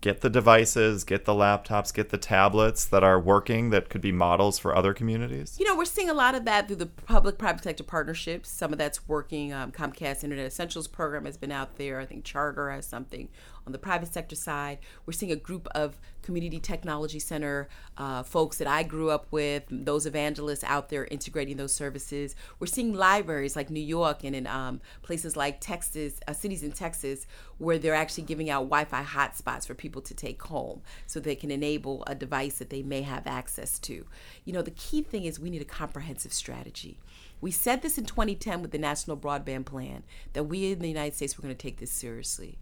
get 0.00 0.21
the 0.23 0.30
devices, 0.30 1.04
get 1.04 1.25
the 1.25 1.35
laptops, 1.35 1.92
get 1.92 2.09
the 2.09 2.19
tablets 2.19 2.85
that 2.87 3.04
are 3.04 3.21
working 3.21 3.71
that 3.71 3.88
could 3.88 4.00
be 4.00 4.12
models 4.12 4.59
for 4.59 4.75
other 4.75 4.95
communities? 4.95 5.57
You 5.59 5.66
know, 5.66 5.76
we're 5.76 5.85
seeing 5.85 6.09
a 6.09 6.14
lot 6.14 6.35
of 6.35 6.45
that 6.47 6.66
through 6.66 6.76
the 6.76 6.87
public-private 6.87 7.62
sector 7.62 7.85
partnerships. 7.85 8.49
Some 8.49 8.73
of 8.73 8.78
that's 8.78 9.07
working. 9.07 9.52
Um, 9.52 9.73
Comcast 9.73 10.25
Internet 10.25 10.47
Essentials 10.47 10.88
program 10.88 11.26
has 11.26 11.37
been 11.37 11.52
out 11.52 11.76
there. 11.76 12.00
I 12.00 12.07
think 12.07 12.25
Charter 12.25 12.71
has 12.71 12.87
something 12.87 13.28
on 13.70 13.72
the 13.72 13.78
private 13.78 14.12
sector 14.12 14.34
side. 14.34 14.78
We're 15.06 15.12
seeing 15.12 15.30
a 15.30 15.36
group 15.36 15.68
of 15.76 16.00
community 16.22 16.58
technology 16.58 17.20
center 17.20 17.68
uh, 17.96 18.24
folks 18.24 18.58
that 18.58 18.66
I 18.66 18.82
grew 18.82 19.10
up 19.10 19.28
with, 19.30 19.62
those 19.70 20.06
evangelists 20.06 20.64
out 20.64 20.88
there 20.88 21.04
integrating 21.06 21.56
those 21.56 21.72
services. 21.72 22.34
We're 22.58 22.66
seeing 22.66 22.92
libraries 22.92 23.54
like 23.54 23.70
New 23.70 23.80
York 23.80 24.24
and 24.24 24.34
in 24.34 24.46
um, 24.48 24.80
places 25.02 25.36
like 25.36 25.60
Texas, 25.60 26.20
uh, 26.26 26.32
cities 26.32 26.64
in 26.64 26.72
Texas, 26.72 27.26
where 27.58 27.78
they're 27.78 27.94
actually 27.94 28.24
giving 28.24 28.50
out 28.50 28.64
Wi-Fi 28.64 29.04
hotspots 29.04 29.66
for 29.66 29.74
people 29.74 30.02
to 30.02 30.14
take 30.14 30.42
home, 30.42 30.82
so 31.06 31.20
they 31.20 31.36
can 31.36 31.52
enable 31.52 32.02
a 32.06 32.14
device 32.14 32.58
that 32.58 32.70
they 32.70 32.82
may 32.82 33.02
have 33.02 33.26
access 33.26 33.78
to. 33.80 34.04
You 34.44 34.52
know, 34.52 34.62
the 34.62 34.72
key 34.72 35.02
thing 35.02 35.24
is 35.24 35.38
we 35.38 35.50
need 35.50 35.62
a 35.62 35.66
comprehensive 35.66 36.32
strategy. 36.32 36.98
We 37.40 37.50
said 37.50 37.82
this 37.82 37.96
in 37.96 38.04
2010 38.04 38.60
with 38.60 38.70
the 38.70 38.78
National 38.78 39.16
Broadband 39.16 39.64
Plan 39.64 40.02
that 40.34 40.44
we 40.44 40.72
in 40.72 40.80
the 40.80 40.88
United 40.88 41.14
States 41.14 41.36
were 41.36 41.42
going 41.42 41.54
to 41.54 41.62
take 41.62 41.78
this 41.78 41.90
seriously. 41.90 42.58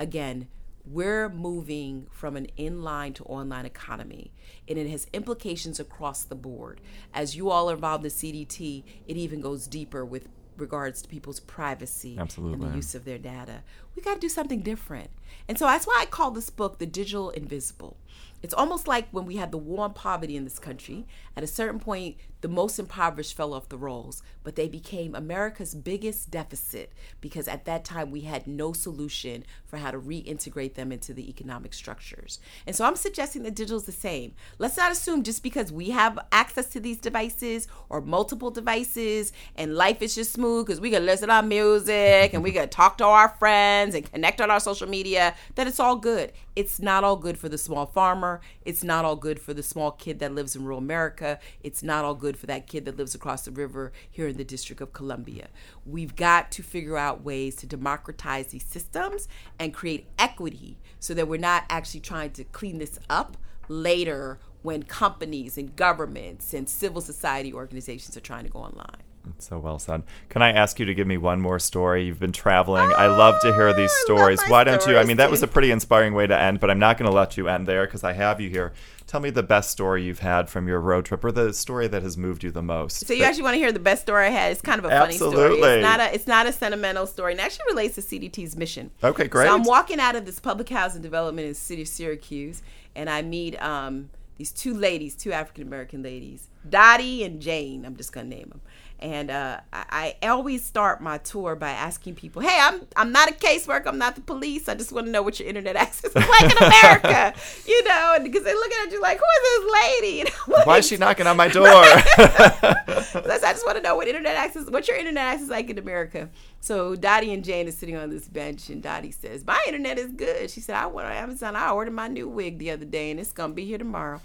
Again, 0.00 0.48
we're 0.86 1.28
moving 1.28 2.06
from 2.10 2.34
an 2.34 2.46
inline 2.58 3.14
to 3.16 3.24
online 3.24 3.66
economy, 3.66 4.32
and 4.66 4.78
it 4.78 4.88
has 4.88 5.06
implications 5.12 5.78
across 5.78 6.24
the 6.24 6.34
board. 6.34 6.80
As 7.12 7.36
you 7.36 7.50
all 7.50 7.70
are 7.70 7.74
involved 7.74 8.02
in 8.04 8.10
the 8.10 8.44
CDT, 8.46 8.82
it 9.06 9.16
even 9.18 9.42
goes 9.42 9.66
deeper 9.66 10.02
with 10.02 10.28
regards 10.56 11.02
to 11.02 11.08
people's 11.08 11.40
privacy 11.40 12.16
and 12.16 12.30
the 12.30 12.74
use 12.74 12.94
of 12.94 13.04
their 13.04 13.18
data. 13.18 13.62
We 13.94 14.02
got 14.02 14.14
to 14.14 14.20
do 14.20 14.28
something 14.28 14.60
different. 14.60 15.10
And 15.48 15.58
so 15.58 15.66
that's 15.66 15.86
why 15.86 15.98
I 16.00 16.06
call 16.06 16.30
this 16.30 16.50
book 16.50 16.78
The 16.78 16.86
Digital 16.86 17.30
Invisible. 17.30 17.96
It's 18.42 18.54
almost 18.54 18.88
like 18.88 19.08
when 19.10 19.26
we 19.26 19.36
had 19.36 19.50
the 19.50 19.58
war 19.58 19.84
on 19.84 19.92
poverty 19.92 20.36
in 20.36 20.44
this 20.44 20.58
country. 20.58 21.06
At 21.36 21.44
a 21.44 21.48
certain 21.48 21.78
point, 21.78 22.16
the 22.40 22.48
most 22.48 22.78
impoverished 22.78 23.36
fell 23.36 23.52
off 23.52 23.68
the 23.68 23.76
rolls, 23.76 24.22
but 24.42 24.56
they 24.56 24.66
became 24.66 25.14
America's 25.14 25.74
biggest 25.74 26.30
deficit 26.30 26.90
because 27.20 27.46
at 27.46 27.66
that 27.66 27.84
time 27.84 28.10
we 28.10 28.22
had 28.22 28.46
no 28.46 28.72
solution 28.72 29.44
for 29.66 29.76
how 29.76 29.90
to 29.90 30.00
reintegrate 30.00 30.74
them 30.74 30.90
into 30.90 31.12
the 31.12 31.28
economic 31.28 31.74
structures. 31.74 32.40
And 32.66 32.74
so 32.74 32.86
I'm 32.86 32.96
suggesting 32.96 33.42
that 33.42 33.54
digital 33.54 33.76
is 33.76 33.84
the 33.84 33.92
same. 33.92 34.32
Let's 34.58 34.78
not 34.78 34.90
assume 34.90 35.22
just 35.22 35.42
because 35.42 35.70
we 35.70 35.90
have 35.90 36.18
access 36.32 36.66
to 36.70 36.80
these 36.80 36.96
devices 36.96 37.68
or 37.90 38.00
multiple 38.00 38.50
devices 38.50 39.34
and 39.56 39.74
life 39.74 40.00
is 40.00 40.14
just 40.14 40.32
smooth 40.32 40.66
because 40.66 40.80
we 40.80 40.90
can 40.90 41.04
listen 41.04 41.28
to 41.28 41.34
our 41.34 41.42
music 41.42 42.32
and 42.32 42.42
we 42.42 42.52
can 42.52 42.70
talk 42.70 42.96
to 42.98 43.04
our 43.04 43.28
friends 43.28 43.89
and 43.94 44.10
connect 44.10 44.40
on 44.40 44.50
our 44.50 44.60
social 44.60 44.88
media 44.88 45.34
that 45.54 45.66
it's 45.66 45.80
all 45.80 45.96
good. 45.96 46.32
It's 46.56 46.80
not 46.80 47.04
all 47.04 47.16
good 47.16 47.38
for 47.38 47.48
the 47.48 47.58
small 47.58 47.86
farmer. 47.86 48.40
It's 48.64 48.84
not 48.84 49.04
all 49.04 49.16
good 49.16 49.38
for 49.40 49.54
the 49.54 49.62
small 49.62 49.90
kid 49.92 50.18
that 50.20 50.34
lives 50.34 50.56
in 50.56 50.64
rural 50.64 50.78
America. 50.78 51.38
It's 51.62 51.82
not 51.82 52.04
all 52.04 52.14
good 52.14 52.36
for 52.36 52.46
that 52.46 52.66
kid 52.66 52.84
that 52.84 52.96
lives 52.96 53.14
across 53.14 53.44
the 53.44 53.50
river 53.50 53.92
here 54.10 54.28
in 54.28 54.36
the 54.36 54.44
District 54.44 54.80
of 54.80 54.92
Columbia. 54.92 55.48
We've 55.84 56.16
got 56.16 56.50
to 56.52 56.62
figure 56.62 56.96
out 56.96 57.24
ways 57.24 57.56
to 57.56 57.66
democratize 57.66 58.48
these 58.48 58.64
systems 58.64 59.28
and 59.58 59.74
create 59.74 60.06
equity 60.18 60.78
so 60.98 61.14
that 61.14 61.28
we're 61.28 61.40
not 61.40 61.64
actually 61.70 62.00
trying 62.00 62.30
to 62.32 62.44
clean 62.44 62.78
this 62.78 62.98
up 63.08 63.36
later 63.68 64.38
when 64.62 64.82
companies 64.82 65.56
and 65.56 65.74
governments 65.76 66.52
and 66.52 66.68
civil 66.68 67.00
society 67.00 67.52
organizations 67.52 68.16
are 68.16 68.20
trying 68.20 68.44
to 68.44 68.50
go 68.50 68.58
online. 68.58 69.02
So 69.38 69.58
well 69.58 69.78
said. 69.78 70.02
Can 70.28 70.42
I 70.42 70.52
ask 70.52 70.78
you 70.78 70.86
to 70.86 70.94
give 70.94 71.06
me 71.06 71.16
one 71.18 71.40
more 71.40 71.58
story? 71.58 72.04
You've 72.04 72.18
been 72.20 72.32
traveling. 72.32 72.90
I 72.96 73.06
love 73.06 73.40
to 73.42 73.54
hear 73.54 73.72
these 73.72 73.92
stories. 74.04 74.40
Why 74.48 74.64
don't 74.64 74.84
you? 74.86 74.96
I 74.96 75.04
mean, 75.04 75.18
that 75.18 75.30
was 75.30 75.42
a 75.42 75.46
pretty 75.46 75.70
inspiring 75.70 76.14
way 76.14 76.26
to 76.26 76.38
end, 76.38 76.60
but 76.60 76.70
I'm 76.70 76.78
not 76.78 76.98
going 76.98 77.10
to 77.10 77.14
let 77.14 77.36
you 77.36 77.48
end 77.48 77.66
there 77.66 77.86
because 77.86 78.02
I 78.04 78.12
have 78.12 78.40
you 78.40 78.48
here. 78.48 78.72
Tell 79.06 79.20
me 79.20 79.30
the 79.30 79.42
best 79.42 79.70
story 79.70 80.04
you've 80.04 80.20
had 80.20 80.48
from 80.48 80.68
your 80.68 80.80
road 80.80 81.04
trip 81.04 81.24
or 81.24 81.32
the 81.32 81.52
story 81.52 81.88
that 81.88 82.02
has 82.02 82.16
moved 82.16 82.44
you 82.44 82.50
the 82.50 82.62
most. 82.62 83.06
So 83.06 83.12
you 83.12 83.20
That- 83.20 83.28
actually 83.28 83.42
want 83.42 83.54
to 83.54 83.58
hear 83.58 83.72
the 83.72 83.78
best 83.80 84.02
story 84.02 84.26
I 84.26 84.30
had? 84.30 84.52
It's 84.52 84.62
kind 84.62 84.78
of 84.78 84.84
a 84.84 84.88
funny 84.90 85.14
story. 85.16 85.32
Absolutely. 85.32 85.68
It's 85.68 85.82
not 85.82 86.00
a 86.00 86.14
it's 86.14 86.26
not 86.26 86.46
a 86.46 86.52
sentimental 86.52 87.06
story, 87.06 87.32
and 87.32 87.40
actually 87.40 87.64
relates 87.68 87.96
to 87.96 88.02
CDT's 88.02 88.56
mission. 88.56 88.90
Okay, 89.02 89.26
great. 89.28 89.46
So 89.48 89.54
I'm 89.54 89.64
walking 89.64 90.00
out 90.00 90.16
of 90.16 90.26
this 90.26 90.38
public 90.38 90.68
housing 90.68 91.02
development 91.02 91.46
in 91.46 91.52
the 91.52 91.58
city 91.58 91.82
of 91.82 91.88
Syracuse, 91.88 92.62
and 92.94 93.10
I 93.10 93.22
meet 93.22 93.60
um, 93.62 94.10
these 94.38 94.52
two 94.52 94.74
ladies, 94.74 95.14
two 95.16 95.32
African 95.32 95.66
American 95.66 96.02
ladies, 96.02 96.48
Dottie 96.68 97.24
and 97.24 97.40
Jane. 97.40 97.84
I'm 97.84 97.96
just 97.96 98.12
gonna 98.12 98.28
name 98.28 98.48
them. 98.48 98.60
And 99.00 99.30
uh, 99.30 99.60
I, 99.72 100.14
I 100.22 100.26
always 100.28 100.62
start 100.62 101.00
my 101.00 101.18
tour 101.18 101.56
by 101.56 101.70
asking 101.70 102.16
people, 102.16 102.42
"Hey, 102.42 102.58
I'm 102.60 102.82
I'm 102.96 103.12
not 103.12 103.30
a 103.30 103.32
caseworker. 103.32 103.86
I'm 103.86 103.98
not 103.98 104.14
the 104.14 104.20
police. 104.20 104.68
I 104.68 104.74
just 104.74 104.92
want 104.92 105.06
to 105.06 105.12
know 105.12 105.22
what 105.22 105.40
your 105.40 105.48
internet 105.48 105.74
access 105.86 106.10
is 106.10 106.28
like 106.28 106.42
in 106.42 106.58
America, 106.58 107.34
you 107.66 107.84
know." 107.84 108.18
Because 108.22 108.44
they're 108.44 108.54
looking 108.54 108.78
at 108.84 108.92
you 108.92 109.00
like, 109.00 109.18
"Who 109.18 109.24
is 109.24 109.62
this 109.62 109.72
lady?" 109.82 110.10
You 110.20 110.24
know, 110.24 110.64
Why 110.64 110.78
is 110.78 110.86
she 110.86 110.96
knocking 110.96 111.26
on 111.26 111.36
my 111.36 111.48
door? 111.48 111.66
I 111.66 113.52
just 113.52 113.64
want 113.64 113.76
to 113.78 113.82
know 113.82 113.96
what 113.96 114.06
internet 114.08 114.36
access, 114.36 114.68
what's 114.68 114.86
your 114.88 114.96
internet 114.96 115.24
access 115.24 115.48
like 115.48 115.70
in 115.70 115.78
America? 115.78 116.28
So 116.60 116.94
Dottie 116.94 117.32
and 117.32 117.42
Jane 117.42 117.68
is 117.68 117.76
sitting 117.76 117.96
on 117.96 118.10
this 118.10 118.28
bench, 118.28 118.68
and 118.68 118.82
Dottie 118.82 119.12
says, 119.12 119.46
"My 119.46 119.62
internet 119.66 119.98
is 119.98 120.12
good." 120.12 120.50
She 120.50 120.60
said, 120.60 120.76
"I 120.76 120.86
went 120.86 121.06
on 121.08 121.14
Amazon. 121.14 121.56
I 121.56 121.70
ordered 121.70 121.94
my 121.94 122.06
new 122.06 122.28
wig 122.28 122.58
the 122.58 122.70
other 122.70 122.84
day, 122.84 123.10
and 123.10 123.18
it's 123.18 123.32
gonna 123.32 123.54
be 123.54 123.64
here 123.64 123.78
tomorrow." 123.78 124.20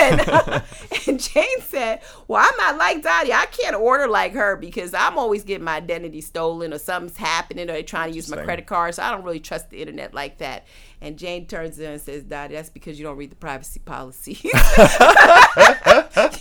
and, 0.00 0.20
uh, 0.28 0.60
and 1.08 1.20
Jane 1.20 1.60
said, 1.60 2.00
"Well, 2.28 2.40
I'm 2.48 2.56
not 2.56 2.78
like 2.78 3.02
Dottie. 3.02 3.32
I 3.32 3.46
can't 3.46 3.74
order 3.74 4.06
like 4.12 4.32
her 4.34 4.56
because 4.56 4.94
I'm 4.94 5.18
always 5.18 5.42
getting 5.42 5.64
my 5.64 5.76
identity 5.76 6.20
stolen, 6.20 6.72
or 6.72 6.78
something's 6.78 7.16
happening, 7.16 7.68
or 7.68 7.72
they're 7.72 7.82
trying 7.82 8.10
to 8.10 8.16
use 8.16 8.30
my 8.30 8.42
credit 8.44 8.66
card. 8.66 8.94
So 8.94 9.02
I 9.02 9.10
don't 9.10 9.24
really 9.24 9.40
trust 9.40 9.70
the 9.70 9.80
internet 9.80 10.14
like 10.14 10.38
that." 10.38 10.66
And 11.00 11.18
Jane 11.18 11.46
turns 11.46 11.76
to 11.78 11.86
her 11.86 11.92
and 11.92 12.00
says, 12.00 12.22
"Dottie, 12.22 12.54
that's 12.54 12.70
because 12.70 12.98
you 12.98 13.04
don't 13.04 13.16
read 13.16 13.30
the 13.30 13.36
privacy 13.36 13.80
policy." 13.84 14.38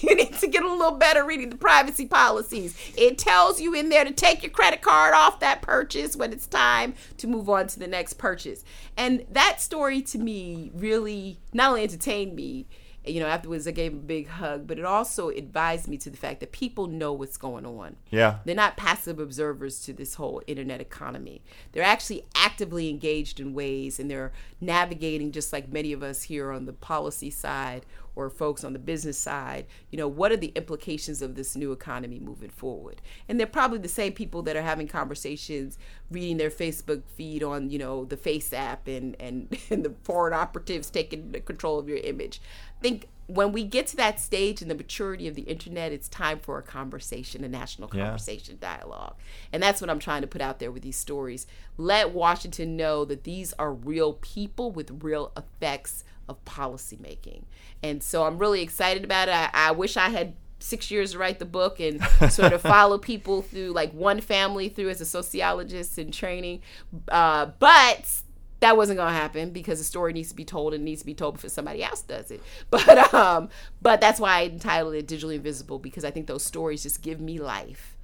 you 0.01 0.15
need 0.15 0.33
to 0.35 0.47
get 0.47 0.63
a 0.63 0.71
little 0.71 0.91
better 0.91 1.25
reading 1.25 1.49
the 1.49 1.57
privacy 1.57 2.05
policies. 2.05 2.75
It 2.97 3.17
tells 3.17 3.59
you 3.59 3.73
in 3.73 3.89
there 3.89 4.05
to 4.05 4.11
take 4.11 4.43
your 4.43 4.51
credit 4.51 4.81
card 4.81 5.13
off 5.13 5.39
that 5.39 5.61
purchase 5.61 6.15
when 6.15 6.31
it's 6.31 6.47
time 6.47 6.93
to 7.17 7.27
move 7.27 7.49
on 7.49 7.67
to 7.67 7.79
the 7.79 7.87
next 7.87 8.13
purchase. 8.13 8.63
And 8.97 9.25
that 9.31 9.61
story 9.61 10.01
to 10.03 10.17
me 10.17 10.71
really 10.73 11.39
not 11.53 11.69
only 11.69 11.83
entertained 11.83 12.35
me, 12.35 12.67
you 13.05 13.19
know, 13.19 13.25
afterwards 13.25 13.67
I 13.67 13.71
gave 13.71 13.93
him 13.93 13.99
a 13.99 14.03
big 14.03 14.27
hug, 14.27 14.67
but 14.67 14.77
it 14.77 14.85
also 14.85 15.29
advised 15.29 15.87
me 15.87 15.97
to 15.97 16.09
the 16.09 16.17
fact 16.17 16.39
that 16.41 16.51
people 16.51 16.87
know 16.87 17.13
what's 17.13 17.37
going 17.37 17.65
on. 17.65 17.95
yeah. 18.11 18.37
They're 18.45 18.55
not 18.55 18.77
passive 18.77 19.19
observers 19.19 19.79
to 19.81 19.93
this 19.93 20.15
whole 20.15 20.41
internet 20.45 20.81
economy. 20.81 21.41
They're 21.71 21.83
actually 21.83 22.25
actively 22.35 22.89
engaged 22.89 23.39
in 23.39 23.53
ways 23.53 23.99
and 23.99 24.09
they're 24.09 24.31
navigating 24.59 25.31
just 25.31 25.51
like 25.51 25.71
many 25.71 25.93
of 25.93 26.03
us 26.03 26.23
here 26.23 26.51
on 26.51 26.65
the 26.65 26.73
policy 26.73 27.31
side 27.31 27.85
or 28.15 28.29
folks 28.29 28.63
on 28.63 28.73
the 28.73 28.79
business 28.79 29.17
side, 29.17 29.65
you 29.89 29.97
know, 29.97 30.07
what 30.07 30.31
are 30.31 30.37
the 30.37 30.51
implications 30.55 31.21
of 31.21 31.35
this 31.35 31.55
new 31.55 31.71
economy 31.71 32.19
moving 32.19 32.49
forward? 32.49 33.01
And 33.29 33.39
they're 33.39 33.47
probably 33.47 33.79
the 33.79 33.87
same 33.87 34.13
people 34.13 34.41
that 34.43 34.55
are 34.55 34.61
having 34.61 34.87
conversations, 34.87 35.77
reading 36.09 36.37
their 36.37 36.49
Facebook 36.49 37.03
feed 37.15 37.43
on, 37.43 37.69
you 37.69 37.79
know, 37.79 38.05
the 38.05 38.17
FaceApp 38.17 38.79
and 38.87 39.15
and, 39.19 39.57
and 39.69 39.83
the 39.85 39.93
foreign 40.03 40.33
operatives 40.33 40.89
taking 40.89 41.31
control 41.45 41.79
of 41.79 41.87
your 41.87 41.99
image. 41.99 42.41
I 42.79 42.81
think 42.81 43.07
when 43.27 43.53
we 43.53 43.63
get 43.63 43.87
to 43.87 43.95
that 43.95 44.19
stage 44.19 44.61
in 44.61 44.67
the 44.67 44.75
maturity 44.75 45.25
of 45.27 45.35
the 45.35 45.43
internet, 45.43 45.93
it's 45.93 46.09
time 46.09 46.37
for 46.39 46.57
a 46.57 46.61
conversation, 46.61 47.45
a 47.45 47.47
national 47.47 47.89
Yeah. 47.93 48.05
conversation 48.05 48.57
dialogue. 48.59 49.15
And 49.53 49.63
that's 49.63 49.79
what 49.79 49.89
I'm 49.89 49.99
trying 49.99 50.21
to 50.21 50.27
put 50.27 50.41
out 50.41 50.59
there 50.59 50.71
with 50.71 50.83
these 50.83 50.97
stories. 50.97 51.47
Let 51.77 52.11
Washington 52.11 52.75
know 52.75 53.05
that 53.05 53.23
these 53.23 53.53
are 53.53 53.71
real 53.73 54.13
people 54.13 54.69
with 54.71 55.01
real 55.01 55.31
effects 55.37 56.03
of 56.29 56.43
policymaking. 56.45 57.43
And 57.83 58.01
so 58.01 58.25
I'm 58.25 58.37
really 58.37 58.61
excited 58.61 59.03
about 59.03 59.27
it. 59.27 59.35
I, 59.35 59.49
I 59.53 59.71
wish 59.71 59.97
I 59.97 60.09
had 60.09 60.35
six 60.59 60.91
years 60.91 61.13
to 61.13 61.17
write 61.17 61.39
the 61.39 61.45
book 61.45 61.79
and 61.79 62.01
sort 62.29 62.53
of 62.53 62.61
follow 62.61 62.97
people 62.97 63.41
through 63.41 63.71
like 63.71 63.91
one 63.93 64.21
family 64.21 64.69
through 64.69 64.89
as 64.89 65.01
a 65.01 65.05
sociologist 65.05 65.97
in 65.97 66.11
training. 66.11 66.61
Uh, 67.09 67.47
but 67.59 68.21
that 68.59 68.77
wasn't 68.77 68.97
gonna 68.97 69.11
happen 69.11 69.49
because 69.49 69.79
the 69.79 69.83
story 69.83 70.13
needs 70.13 70.29
to 70.29 70.35
be 70.35 70.45
told 70.45 70.73
and 70.73 70.85
needs 70.85 71.01
to 71.01 71.05
be 71.05 71.15
told 71.15 71.33
before 71.33 71.49
somebody 71.49 71.83
else 71.83 72.01
does 72.01 72.31
it. 72.31 72.41
But 72.69 73.13
um, 73.13 73.49
but 73.81 73.99
that's 73.99 74.19
why 74.19 74.39
I 74.39 74.43
entitled 74.45 74.93
it 74.95 75.07
"Digitally 75.07 75.35
Invisible" 75.35 75.79
because 75.79 76.05
I 76.05 76.11
think 76.11 76.27
those 76.27 76.43
stories 76.43 76.83
just 76.83 77.01
give 77.01 77.19
me 77.19 77.39
life. 77.39 77.97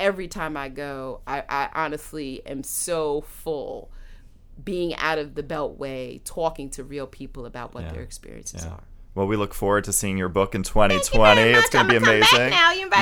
Every 0.00 0.26
time 0.26 0.56
I 0.56 0.70
go, 0.70 1.20
I, 1.26 1.44
I 1.48 1.68
honestly 1.74 2.44
am 2.46 2.64
so 2.64 3.20
full 3.22 3.90
being 4.62 4.94
out 4.96 5.18
of 5.18 5.34
the 5.34 5.42
beltway, 5.42 6.20
talking 6.24 6.70
to 6.70 6.84
real 6.84 7.06
people 7.06 7.46
about 7.46 7.74
what 7.74 7.84
Yeah. 7.84 7.92
their 7.92 8.02
experiences 8.02 8.64
Yeah. 8.64 8.72
are. 8.72 8.84
Well, 9.14 9.28
we 9.28 9.36
look 9.36 9.54
forward 9.54 9.84
to 9.84 9.92
seeing 9.92 10.18
your 10.18 10.28
book 10.28 10.56
in 10.56 10.64
2020. 10.64 11.34
very 11.40 11.52
much. 11.54 11.60
It's 11.64 11.70
going 11.72 11.86
to 11.86 11.90
be 11.90 11.96
amazing. 11.96 12.52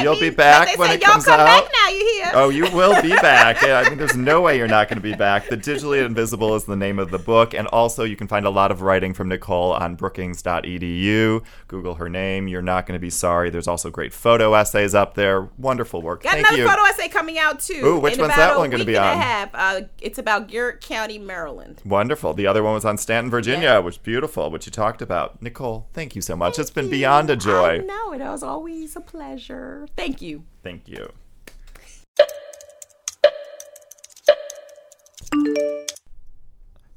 You 0.03 0.11
me. 0.13 0.21
be 0.21 0.31
back 0.31 0.69
they 0.69 0.77
when 0.77 0.89
say, 0.91 0.95
it 0.97 1.01
comes 1.01 1.25
come 1.25 1.41
out. 1.41 1.47
back 1.47 1.73
now. 1.73 1.89
You 1.89 1.99
here? 2.15 2.31
Oh, 2.35 2.49
you 2.51 2.65
will 2.65 3.01
be 3.01 3.11
back. 3.17 3.63
Yeah, 3.63 3.79
I 3.85 3.89
mean, 3.89 3.97
there's 3.99 4.17
no 4.17 4.43
way 4.43 4.59
you're 4.59 4.69
not 4.69 4.89
going 4.89 4.99
to 4.99 5.03
be 5.03 5.15
back. 5.15 5.49
The 5.49 5.57
Digitally 5.57 6.05
Invisible 6.07 6.55
is 6.55 6.65
the 6.65 6.77
name 6.77 6.99
of 6.99 7.11
the 7.11 7.19
book. 7.19 7.55
And 7.55 7.67
also, 7.69 8.05
you 8.05 8.17
can 8.17 8.29
find 8.29 8.45
a 8.45 8.51
lot 8.51 8.71
of 8.71 8.83
writing 8.83 9.15
from 9.15 9.29
Nicole 9.29 9.73
on 9.73 9.95
brookings.edu. 9.97 11.43
Google 11.69 11.95
her 11.95 12.09
name. 12.11 12.47
You're 12.49 12.61
not 12.63 12.87
going 12.87 12.97
to 12.97 13.01
be 13.01 13.11
sorry. 13.11 13.49
There's 13.49 13.69
also 13.69 13.89
great 13.91 14.13
photo 14.13 14.53
essays 14.55 14.95
up 14.95 15.15
there. 15.15 15.49
Wonderful 15.57 16.03
work. 16.03 16.23
Got 16.25 16.33
Thank 16.35 16.47
another 16.47 16.63
you. 16.63 16.69
photo 16.69 16.83
essay 16.85 17.09
coming 17.09 17.39
out 17.39 17.61
too. 17.61 17.81
Ooh, 17.85 17.99
which 17.99 18.15
in 18.15 18.21
one's 18.21 18.37
that 18.37 18.59
one 18.59 18.69
gonna 18.71 18.83
week 18.83 18.89
be 18.89 18.97
on? 18.99 19.17
half. 19.17 19.51
Uh, 19.55 19.81
it's 20.01 20.19
about 20.19 20.49
Garrett 20.49 20.81
County, 20.83 21.19
Maryland. 21.19 21.81
Wonderful. 21.87 22.35
The 22.35 22.47
other 22.47 22.63
one 22.63 22.75
was 22.75 22.85
on 22.85 22.99
Staunton, 22.99 23.31
Virginia, 23.31 23.63
Yeah. 23.63 23.79
which 23.79 24.03
beautiful, 24.03 24.51
which 24.51 24.67
you 24.67 24.73
talked 24.73 25.01
about. 25.01 25.41
Nicole, 25.41 25.89
thank 25.93 26.02
you 26.17 26.23
so 26.23 26.37
much. 26.37 26.59
it's 26.59 26.71
been 26.71 26.91
beyond 26.91 27.31
a 27.31 27.37
joy. 27.37 27.79
know 27.87 28.13
it 28.13 28.21
was 28.21 28.43
always 28.43 28.97
a 28.97 29.01
pleasure. 29.01 29.87
Thank 29.97 30.21
you. 30.21 30.45
Thank 30.63 30.89
you. 30.89 31.13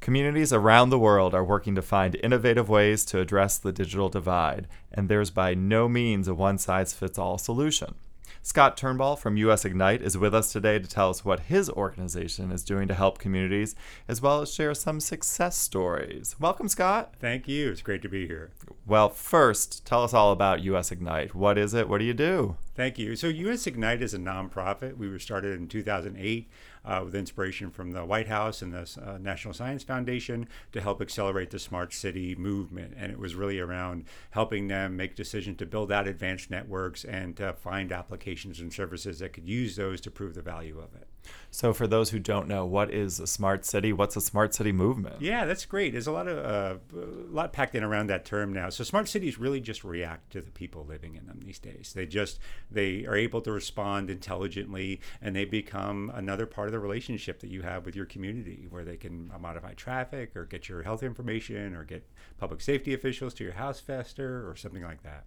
Communities 0.02 0.54
around 0.54 0.92
the 0.92 1.00
world 1.00 1.34
are 1.34 1.44
working 1.44 1.74
to 1.74 1.82
find 1.82 2.16
innovative 2.22 2.70
ways 2.70 3.06
to 3.06 3.20
address 3.20 3.58
the 3.58 3.72
digital 3.72 4.08
divide, 4.08 4.68
and 4.92 5.10
there's 5.10 5.32
by 5.32 5.56
no 5.56 5.90
means 5.90 6.28
a 6.28 6.36
one 6.36 6.58
size 6.60 6.94
fits 6.94 7.18
all 7.18 7.40
solution. 7.40 7.96
Scott 8.46 8.78
Turnbull 8.78 9.16
from 9.16 9.38
US 9.38 9.66
Ignite 9.66 10.04
is 10.04 10.20
with 10.20 10.36
us 10.36 10.52
today 10.52 10.78
to 10.78 10.88
tell 10.88 11.10
us 11.10 11.26
what 11.26 11.40
his 11.40 11.68
organization 11.68 12.52
is 12.52 12.64
doing 12.64 12.88
to 12.88 12.94
help 12.94 13.18
communities, 13.18 13.74
as 14.08 14.22
well 14.22 14.40
as 14.40 14.54
share 14.54 14.76
some 14.76 15.00
success 15.00 15.58
stories. 15.58 16.36
Welcome, 16.40 16.70
Scott. 16.70 17.16
Thank 17.20 17.48
you. 17.48 17.72
It's 17.72 17.82
great 17.82 18.04
to 18.04 18.08
be 18.08 18.28
here. 18.28 18.52
Well, 18.86 19.10
first, 19.10 19.84
tell 19.84 20.04
us 20.04 20.14
all 20.14 20.32
about 20.32 20.62
US 20.62 20.92
Ignite. 20.92 21.34
What 21.34 21.58
is 21.58 21.74
it? 21.74 21.90
What 21.90 21.98
do 21.98 22.06
you 22.06 22.14
do? 22.14 22.56
Thank 22.76 23.00
you. 23.00 23.16
So, 23.16 23.28
US 23.28 23.68
Ignite 23.68 24.02
is 24.02 24.14
a 24.14 24.18
nonprofit. 24.18 24.98
We 24.98 25.08
were 25.08 25.18
started 25.18 25.58
in 25.58 25.70
2008 25.70 26.50
uh, 26.84 27.02
with 27.06 27.16
inspiration 27.16 27.72
from 27.72 27.92
the 27.92 28.04
White 28.04 28.28
House 28.28 28.62
and 28.62 28.74
the 28.74 29.00
uh, 29.02 29.18
National 29.18 29.54
Science 29.54 29.82
Foundation 29.84 30.50
to 30.74 30.82
help 30.82 31.02
accelerate 31.02 31.52
the 31.52 31.60
smart 31.60 31.94
city 31.94 32.36
movement. 32.36 32.94
And 32.98 33.14
it 33.14 33.18
was 33.18 33.34
really 33.34 33.60
around 33.60 34.04
helping 34.32 34.68
them 34.68 34.98
make 34.98 35.16
decisions 35.16 35.58
to 35.60 35.66
build 35.66 35.90
out 35.90 36.06
advanced 36.06 36.52
networks 36.52 37.06
and 37.06 37.38
to 37.38 37.54
find 37.54 37.94
applications 37.94 38.60
and 38.60 38.74
services 38.74 39.20
that 39.20 39.32
could 39.32 39.48
use 39.48 39.78
those 39.78 40.02
to 40.02 40.12
prove 40.12 40.34
the 40.34 40.42
value 40.42 40.78
of 40.78 40.94
it. 40.96 41.08
So, 41.52 41.74
for 41.74 41.88
those 41.88 42.10
who 42.10 42.20
don't 42.20 42.48
know, 42.48 42.66
what 42.66 42.92
is 42.92 43.20
a 43.20 43.28
smart 43.28 43.66
city? 43.66 43.94
What's 43.94 44.16
a 44.16 44.22
smart 44.22 44.54
city 44.54 44.72
movement? 44.72 45.22
Yeah, 45.22 45.46
that's 45.46 45.66
great. 45.66 45.92
There's 45.92 46.08
a 46.08 46.12
lot 46.12 46.28
of 46.28 46.38
uh, 46.38 46.78
a 46.98 47.32
lot 47.32 47.54
packed 47.54 47.76
in 47.76 47.84
around 47.84 48.08
that 48.08 48.26
term 48.26 48.52
now. 48.52 48.70
So 48.70 48.84
smart 48.84 49.08
cities 49.08 49.38
really 49.38 49.62
just 49.62 49.84
react 49.84 50.32
to 50.34 50.42
the 50.42 50.52
people 50.52 50.86
living 50.86 51.16
in 51.16 51.28
them 51.28 51.40
these 51.44 51.60
days. 51.60 51.94
They 51.96 52.06
just 52.06 52.40
they 52.70 53.06
are 53.06 53.16
able 53.16 53.42
to 53.42 53.52
respond 53.52 54.10
intelligently, 54.10 55.00
and 55.22 55.36
they 55.36 55.46
become 55.46 56.12
another 56.14 56.46
part 56.46 56.68
of 56.68 56.72
the 56.74 56.80
relationship 56.80 57.40
that 57.40 57.50
you 57.50 57.62
have 57.62 57.86
with 57.86 57.96
your 57.96 58.06
community, 58.06 58.68
where 58.70 58.84
they 58.84 58.98
can 58.98 59.32
modify 59.40 59.74
traffic 59.74 60.36
or 60.36 60.46
get 60.46 60.68
your 60.68 60.84
health 60.84 61.04
information 61.04 61.76
or 61.76 61.84
get 61.84 62.08
public 62.38 62.62
safety 62.62 62.94
officials 62.94 63.34
to 63.36 63.44
your 63.44 63.54
house 63.54 63.80
faster 63.80 64.50
or 64.50 64.56
something 64.56 64.84
like 64.84 65.04
that. 65.04 65.26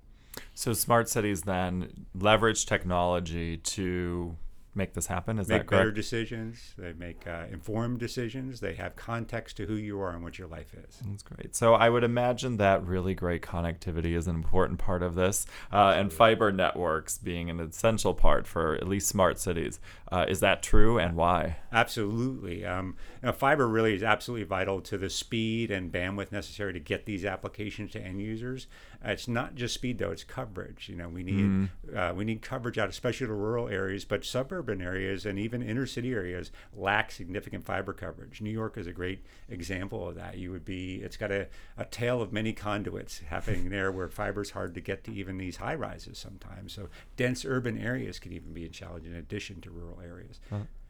So, 0.55 0.73
smart 0.73 1.09
cities 1.09 1.43
then 1.43 2.07
leverage 2.15 2.67
technology 2.67 3.57
to 3.57 4.37
make 4.75 4.95
this 4.95 5.07
happen. 5.07 5.39
Is 5.39 5.49
Make 5.49 5.63
that 5.63 5.71
better 5.71 5.91
decisions. 5.91 6.75
They 6.79 6.93
make 6.93 7.27
uh, 7.27 7.45
informed 7.51 7.99
decisions. 7.99 8.61
They 8.61 8.75
have 8.75 8.97
context 8.97 9.57
to 9.59 9.67
who 9.67 9.75
you 9.75 10.01
are 10.01 10.11
and 10.11 10.23
what 10.23 10.39
your 10.39 10.49
life 10.49 10.75
is. 10.75 11.01
That's 11.05 11.23
great. 11.23 11.55
So 11.57 11.75
I 11.75 11.89
would 11.89 12.05
imagine 12.05 12.57
that 12.59 12.87
really 12.87 13.15
great 13.15 13.43
connectivity 13.43 14.17
is 14.17 14.27
an 14.27 14.35
important 14.35 14.79
part 14.79 15.03
of 15.03 15.15
this, 15.15 15.47
uh, 15.73 15.95
and 15.97 16.13
fiber 16.13 16.53
networks 16.53 17.19
being 17.19 17.51
an 17.51 17.61
essential 17.61 18.15
part 18.15 18.47
for 18.47 18.75
at 18.75 18.89
least 18.89 19.09
smart 19.09 19.39
cities. 19.39 19.81
Uh, 20.11 20.25
is 20.29 20.41
that 20.41 20.63
true, 20.63 20.99
and 20.99 21.17
why? 21.17 21.57
Absolutely. 21.73 22.65
Um, 22.65 22.97
you 23.23 23.27
know, 23.27 23.33
fiber 23.33 23.69
really 23.69 23.95
is 23.95 24.03
absolutely 24.03 24.45
vital 24.45 24.81
to 24.83 24.97
the 24.97 25.11
speed 25.11 25.71
and 25.71 25.93
bandwidth 25.93 26.33
necessary 26.33 26.73
to 26.73 26.81
get 26.81 27.05
these 27.05 27.25
applications 27.25 27.93
to 27.93 28.01
end 28.01 28.21
users. 28.21 28.67
Uh, 29.05 29.11
it's 29.11 29.29
not 29.29 29.55
just 29.55 29.75
speed 29.75 29.99
though; 29.99 30.11
it's 30.11 30.25
coverage. 30.25 30.89
You 30.89 30.97
know, 30.97 31.09
we 31.09 31.23
need 31.23 31.69
uh, 31.97 32.13
we 32.17 32.25
need 32.25 32.43
coverage 32.43 32.79
out, 32.79 32.89
especially 32.89 33.29
to 33.29 33.33
rural 33.33 33.69
areas, 33.69 34.05
but 34.05 34.25
suburban 34.25 34.83
areas 34.83 35.25
and 35.25 35.39
even 35.39 35.63
inner 35.63 35.87
city 35.87 36.13
areas 36.13 36.51
lack 36.75 37.13
significant 37.13 37.65
fiber 37.65 37.93
coverage. 37.93 38.41
New 38.41 38.51
York 38.51 38.77
is 38.77 38.87
a 38.87 38.93
great 38.93 39.25
example 39.49 40.09
of 40.09 40.17
that. 40.17 40.39
You 40.39 40.51
would 40.51 40.65
be 40.65 40.97
it's 40.97 41.17
got 41.17 41.31
a, 41.31 41.47
a 41.77 41.85
tale 41.85 42.21
of 42.21 42.33
many 42.33 42.53
conduits 42.53 43.21
happening 43.21 43.71
there, 43.71 43.93
where 43.93 44.09
fiber 44.09 44.43
is 44.43 44.51
hard 44.51 44.75
to 44.75 44.81
get 44.81 45.05
to 45.05 45.13
even 45.15 45.39
these 45.39 45.57
high 45.59 45.77
rises 45.77 46.19
sometimes. 46.19 46.73
So 46.73 46.89
dense 47.17 47.45
urban 47.45 47.79
areas 47.79 48.19
can 48.19 48.33
even 48.33 48.53
be 48.53 48.65
a 48.65 48.69
challenge 48.69 49.07
in 49.07 49.15
addition 49.15 49.61
to 49.63 49.71
rural 49.71 50.01
areas. 50.05 50.41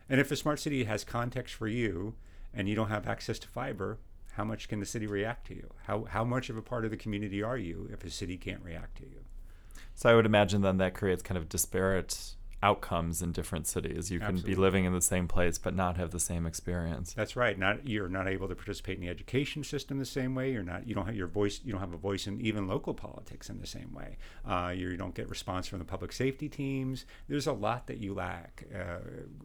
And 0.09 0.21
if 0.21 0.31
a 0.31 0.37
smart 0.37 0.59
city 0.61 0.85
has 0.85 1.05
context 1.05 1.55
for 1.55 1.69
you 1.69 2.15
and 2.55 2.69
you 2.69 2.75
don't 2.75 2.89
have 2.89 3.07
access 3.07 3.39
to 3.41 3.49
fiber, 3.49 3.99
how 4.39 4.45
much 4.45 4.69
can 4.69 4.79
the 4.79 4.87
city 4.87 5.09
react 5.09 5.49
to 5.49 5.55
you? 5.55 5.69
How, 5.89 6.05
how 6.05 6.23
much 6.23 6.49
of 6.49 6.57
a 6.57 6.63
part 6.63 6.85
of 6.85 6.93
the 6.93 6.97
community 6.97 7.43
are 7.43 7.59
you 7.59 7.89
if 7.93 8.05
a 8.05 8.11
city 8.11 8.37
can't 8.37 8.63
react 8.63 8.99
to 8.99 9.03
you? 9.03 9.25
So 9.97 10.09
I 10.09 10.15
would 10.15 10.27
imagine 10.27 10.63
then 10.63 10.79
that 10.79 10.95
creates 10.95 11.25
kind 11.25 11.37
of 11.37 11.49
disparate 11.49 12.37
outcomes 12.63 13.23
in 13.23 13.33
different 13.33 13.67
cities. 13.67 14.11
You 14.11 14.19
can 14.19 14.29
Absolutely. 14.29 14.55
be 14.55 14.61
living 14.61 14.85
in 14.85 14.93
the 14.93 15.01
same 15.01 15.29
place 15.29 15.59
but 15.59 15.75
not 15.75 15.97
have 15.97 16.11
the 16.11 16.19
same 16.19 16.47
experience. 16.47 17.13
That's 17.15 17.37
right. 17.37 17.59
Not 17.59 17.87
you're 17.89 18.09
not 18.09 18.27
able 18.29 18.49
to 18.49 18.55
participate 18.55 18.97
in 18.97 19.01
the 19.05 19.09
education 19.09 19.63
system 19.65 19.99
the 19.99 20.05
same 20.05 20.35
way. 20.35 20.53
You're 20.53 20.63
not. 20.63 20.87
You 20.87 20.95
don't 20.95 21.07
have 21.07 21.15
your 21.17 21.29
voice. 21.29 21.61
You 21.65 21.73
don't 21.73 21.81
have 21.81 21.95
a 21.95 21.99
voice 21.99 22.27
in 22.27 22.41
even 22.41 22.67
local 22.67 22.95
politics 22.95 23.49
in 23.49 23.61
the 23.61 23.67
same 23.67 23.95
way. 23.95 24.17
Uh, 24.47 24.73
you 24.77 24.97
don't 24.97 25.15
get 25.15 25.29
response 25.29 25.67
from 25.69 25.79
the 25.79 25.85
public 25.85 26.13
safety 26.13 26.49
teams. 26.49 27.05
There's 27.29 27.47
a 27.47 27.53
lot 27.53 27.87
that 27.87 27.99
you 27.99 28.15
lack. 28.15 28.65
Uh, 28.75 28.99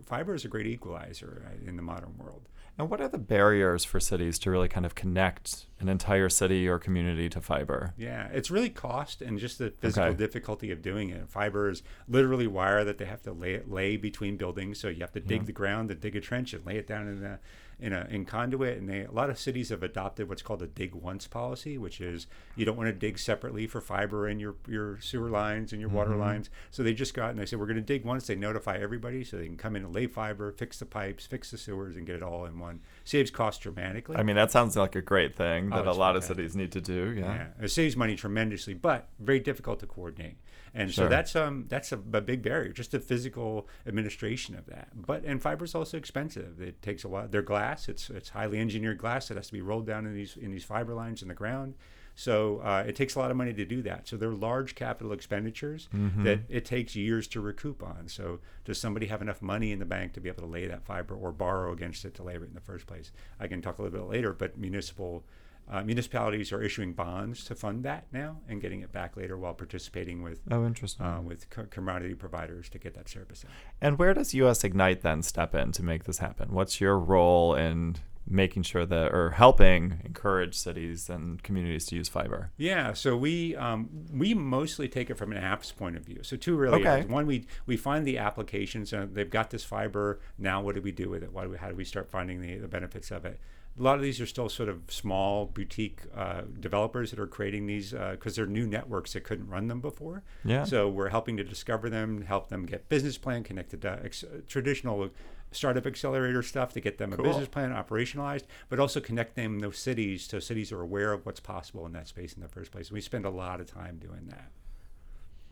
fiber 0.05 0.33
is 0.33 0.45
a 0.45 0.47
great 0.47 0.67
equalizer 0.67 1.45
uh, 1.47 1.67
in 1.69 1.75
the 1.75 1.83
modern 1.83 2.17
world. 2.17 2.49
And 2.75 2.89
what 2.89 3.01
are 3.01 3.07
the 3.07 3.19
barriers 3.19 3.85
for 3.85 3.99
cities 3.99 4.39
to 4.39 4.49
really 4.49 4.67
kind 4.67 4.83
of 4.83 4.95
connect 4.95 5.67
an 5.79 5.89
entire 5.89 6.27
city 6.27 6.67
or 6.67 6.79
community 6.79 7.29
to 7.29 7.39
fiber? 7.39 7.93
Yeah, 7.97 8.29
it's 8.33 8.49
really 8.49 8.71
cost 8.71 9.21
and 9.21 9.37
just 9.37 9.59
the 9.59 9.69
physical 9.79 10.09
Okay. 10.09 10.17
difficulty 10.17 10.71
of 10.71 10.81
doing 10.81 11.11
it. 11.11 11.29
Fiber 11.29 11.69
is 11.69 11.83
literally 12.07 12.47
wire 12.47 12.83
that 12.83 12.97
they 13.03 13.09
have 13.09 13.21
to 13.23 13.33
lay 13.33 13.53
it, 13.53 13.69
lay 13.69 13.97
between 13.97 14.37
buildings, 14.37 14.79
so 14.79 14.87
you 14.87 15.01
have 15.01 15.11
to 15.11 15.19
dig 15.19 15.45
the 15.45 15.51
ground 15.51 15.91
and 15.91 15.99
dig 15.99 16.15
a 16.15 16.21
trench 16.21 16.53
and 16.53 16.65
lay 16.65 16.77
it 16.77 16.87
down 16.87 17.07
in 17.07 17.23
a 17.23 17.39
in 17.79 17.91
a 17.91 18.07
in 18.09 18.23
conduit. 18.23 18.77
And 18.77 18.87
they 18.87 19.03
a 19.03 19.11
lot 19.11 19.29
of 19.29 19.37
cities 19.37 19.69
have 19.69 19.83
adopted 19.83 20.29
what's 20.29 20.41
called 20.41 20.61
a 20.61 20.67
dig 20.67 20.95
once 20.95 21.27
policy, 21.27 21.77
which 21.77 21.99
is 21.99 22.27
you 22.55 22.63
don't 22.63 22.77
want 22.77 22.87
to 22.87 22.93
dig 22.93 23.19
separately 23.19 23.67
for 23.67 23.81
fiber 23.81 24.29
in 24.29 24.39
your 24.39 24.55
your 24.67 25.01
sewer 25.01 25.29
lines 25.29 25.73
and 25.73 25.81
your 25.81 25.89
water 25.89 26.11
mm-hmm. 26.11 26.21
lines. 26.21 26.49
So 26.71 26.81
they 26.81 26.93
just 26.93 27.13
got 27.13 27.31
and 27.31 27.39
they 27.39 27.45
said 27.45 27.59
we're 27.59 27.65
going 27.65 27.75
to 27.75 27.81
dig 27.81 28.05
once. 28.05 28.25
They 28.25 28.35
notify 28.35 28.77
everybody 28.77 29.25
so 29.25 29.35
they 29.35 29.47
can 29.47 29.57
come 29.57 29.75
in 29.75 29.83
and 29.83 29.93
lay 29.93 30.07
fiber, 30.07 30.53
fix 30.53 30.79
the 30.79 30.85
pipes, 30.85 31.25
fix 31.25 31.51
the 31.51 31.57
sewers, 31.57 31.97
and 31.97 32.07
get 32.07 32.15
it 32.15 32.23
all 32.23 32.45
in 32.45 32.57
one. 32.57 32.79
Saves 33.03 33.31
cost 33.31 33.59
dramatically. 33.61 34.15
I 34.15 34.23
mean, 34.23 34.37
that 34.37 34.51
sounds 34.51 34.77
like 34.77 34.95
a 34.95 35.01
great 35.01 35.35
thing 35.35 35.73
oh, 35.73 35.75
that 35.75 35.85
a 35.85 35.89
Oh, 35.89 35.89
it's 35.89 35.99
lot 35.99 36.15
of 36.15 36.23
cities 36.23 36.55
need 36.55 36.71
to 36.71 36.81
do. 36.81 37.13
Yeah. 37.17 37.47
Yeah, 37.59 37.65
it 37.65 37.69
saves 37.69 37.97
money 37.97 38.15
tremendously, 38.15 38.73
but 38.73 39.09
very 39.19 39.41
difficult 39.41 39.81
to 39.81 39.87
coordinate. 39.87 40.37
And 40.75 40.91
Sure. 40.91 41.05
so 41.05 41.09
that's 41.09 41.35
um 41.35 41.65
that's 41.69 41.91
a, 41.91 41.95
a 42.13 42.21
big 42.21 42.41
barrier, 42.41 42.71
just 42.71 42.91
the 42.91 42.99
physical 42.99 43.67
administration 43.85 44.55
of 44.55 44.65
that. 44.67 44.89
But 44.95 45.23
and 45.23 45.41
fiber's 45.41 45.75
also 45.75 45.97
expensive. 45.97 46.59
It 46.61 46.81
takes 46.81 47.03
a 47.03 47.07
while. 47.07 47.27
They're 47.27 47.41
glass. 47.43 47.87
It's 47.89 48.09
it's 48.09 48.29
highly 48.29 48.59
engineered 48.59 48.97
glass 48.97 49.27
that 49.27 49.37
has 49.37 49.47
to 49.47 49.53
be 49.53 49.61
rolled 49.61 49.85
down 49.85 50.05
in 50.07 50.13
these 50.15 50.35
in 50.35 50.51
these 50.51 50.63
fiber 50.63 50.93
lines 50.95 51.21
in 51.21 51.27
the 51.27 51.33
ground. 51.35 51.75
So 52.15 52.59
uh, 52.59 52.83
it 52.87 52.95
takes 52.95 53.15
a 53.15 53.19
lot 53.19 53.31
of 53.31 53.37
money 53.37 53.53
to 53.53 53.65
do 53.65 53.81
that. 53.83 54.07
So 54.07 54.17
they're 54.17 54.29
large 54.29 54.75
capital 54.75 55.13
expenditures 55.13 55.89
that 56.23 56.41
it 56.47 56.63
takes 56.63 56.95
years 56.95 57.27
to 57.29 57.41
recoup 57.41 57.81
on. 57.81 58.07
So 58.07 58.39
does 58.65 58.77
somebody 58.77 59.07
have 59.07 59.23
enough 59.23 59.41
money 59.41 59.71
in 59.71 59.79
the 59.79 59.85
bank 59.85 60.13
to 60.13 60.21
be 60.21 60.29
able 60.29 60.43
to 60.43 60.49
lay 60.49 60.67
that 60.67 60.83
fiber 60.85 61.15
or 61.15 61.31
borrow 61.31 61.71
against 61.71 62.05
it 62.05 62.13
to 62.15 62.23
lay 62.23 62.35
it 62.35 62.43
in 62.43 62.53
the 62.53 62.61
first 62.61 62.85
place? 62.85 63.11
I 63.39 63.47
can 63.47 63.63
talk 63.63 63.79
a 63.79 63.81
little 63.81 63.97
bit 63.99 64.07
later, 64.07 64.31
but 64.31 64.59
municipal 64.59 65.23
uh, 65.69 65.81
municipalities 65.83 66.51
are 66.51 66.61
issuing 66.61 66.93
bonds 66.93 67.43
to 67.45 67.55
fund 67.55 67.83
that 67.83 68.05
now 68.11 68.37
and 68.47 68.61
getting 68.61 68.81
it 68.81 68.91
back 68.91 69.15
later 69.17 69.37
while 69.37 69.53
participating 69.53 70.21
with 70.21 70.41
Oh, 70.51 70.65
interesting. 70.65 71.05
uh, 71.05 71.21
with 71.21 71.49
co- 71.49 71.65
commodity 71.69 72.15
providers 72.15 72.69
to 72.69 72.79
get 72.79 72.93
that 72.95 73.07
service. 73.09 73.43
In. 73.43 73.49
and 73.81 73.97
where 73.99 74.13
does 74.13 74.33
US 74.33 74.63
Ignite 74.63 75.01
then 75.01 75.21
step 75.21 75.55
in 75.55 75.71
to 75.73 75.83
make 75.83 76.03
this 76.03 76.17
happen? 76.19 76.51
What's 76.53 76.79
your 76.81 76.97
role 76.99 77.55
in 77.55 77.95
making 78.25 78.63
sure 78.63 78.85
that, 78.85 79.11
or 79.13 79.31
helping 79.31 79.99
encourage 80.05 80.55
cities 80.55 81.09
and 81.09 81.43
communities 81.43 81.85
to 81.87 81.95
use 81.95 82.07
fiber? 82.07 82.51
Yeah, 82.55 82.93
so 82.93 83.17
we 83.17 83.53
um, 83.57 83.89
we 84.13 84.33
mostly 84.33 84.87
take 84.87 85.09
it 85.09 85.15
from 85.15 85.33
an 85.33 85.41
apps 85.43 85.75
point 85.75 85.97
of 85.97 86.05
view. 86.05 86.19
So 86.23 86.37
two 86.37 86.55
really 86.55 86.79
Okay. 86.81 86.89
areas. 86.89 87.07
One, 87.07 87.25
we 87.25 87.45
we 87.65 87.75
find 87.75 88.05
the 88.07 88.17
applications. 88.17 88.93
Uh, 88.93 89.07
they've 89.11 89.29
got 89.29 89.49
this 89.49 89.63
fiber. 89.65 90.19
Now, 90.37 90.61
what 90.61 90.75
do 90.75 90.81
we 90.81 90.91
do 90.93 91.09
with 91.09 91.21
it? 91.23 91.33
Why 91.33 91.43
do 91.43 91.49
we, 91.49 91.57
how 91.57 91.67
do 91.69 91.75
we 91.75 91.83
start 91.85 92.09
finding 92.09 92.39
the, 92.41 92.57
the 92.59 92.67
benefits 92.69 93.11
of 93.11 93.25
it? 93.25 93.39
A 93.79 93.81
lot 93.81 93.95
of 93.95 94.03
these 94.03 94.21
are 94.21 94.25
still 94.27 94.49
sort 94.49 94.69
of 94.69 94.81
small 94.87 95.47
boutique 95.47 96.01
uh, 96.15 96.41
developers 96.59 97.09
that 97.09 97.19
are 97.19 97.25
creating 97.25 97.65
these 97.65 97.91
because 97.91 98.35
they're 98.35 98.45
new 98.45 98.67
networks 98.67 99.13
that 99.13 99.23
couldn't 99.23 99.49
run 99.49 99.67
them 99.67 99.81
before. 99.81 100.23
Yeah. 100.45 100.63
So 100.63 100.87
we're 100.87 101.09
helping 101.09 101.37
to 101.37 101.43
discover 101.43 101.89
them, 101.89 102.21
help 102.21 102.49
them 102.49 102.67
get 102.67 102.87
business 102.87 103.17
plan 103.17 103.43
connected 103.43 103.81
to 103.81 103.99
ex- 104.03 104.23
traditional 104.47 105.09
startup 105.51 105.87
accelerator 105.87 106.43
stuff 106.43 106.73
to 106.73 106.79
get 106.81 106.97
them 106.99 107.11
Cool. 107.13 107.25
a 107.25 107.29
business 107.29 107.47
plan 107.47 107.71
operationalized, 107.71 108.43
but 108.69 108.79
also 108.79 108.99
connect 108.99 109.35
them 109.35 109.59
those 109.59 109.77
cities 109.77 110.23
so 110.25 110.39
cities 110.39 110.71
are 110.71 110.81
aware 110.81 111.11
of 111.13 111.25
what's 111.25 111.39
possible 111.39 111.85
in 111.87 111.93
that 111.93 112.07
space 112.07 112.33
in 112.33 112.41
the 112.41 112.47
first 112.47 112.71
place. 112.71 112.91
We 112.91 113.01
spend 113.01 113.25
a 113.25 113.29
lot 113.31 113.59
of 113.59 113.65
time 113.67 113.97
doing 113.97 114.27
that. 114.29 114.51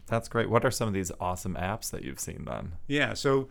That's 0.08 0.28
great. 0.28 0.50
What 0.50 0.66
are 0.66 0.72
some 0.72 0.88
of 0.88 0.94
these 0.94 1.12
awesome 1.20 1.56
apps 1.56 1.90
that 1.92 2.04
you've 2.04 2.20
seen 2.20 2.46
then? 2.46 2.74
Yeah, 2.88 3.14
so 3.14 3.48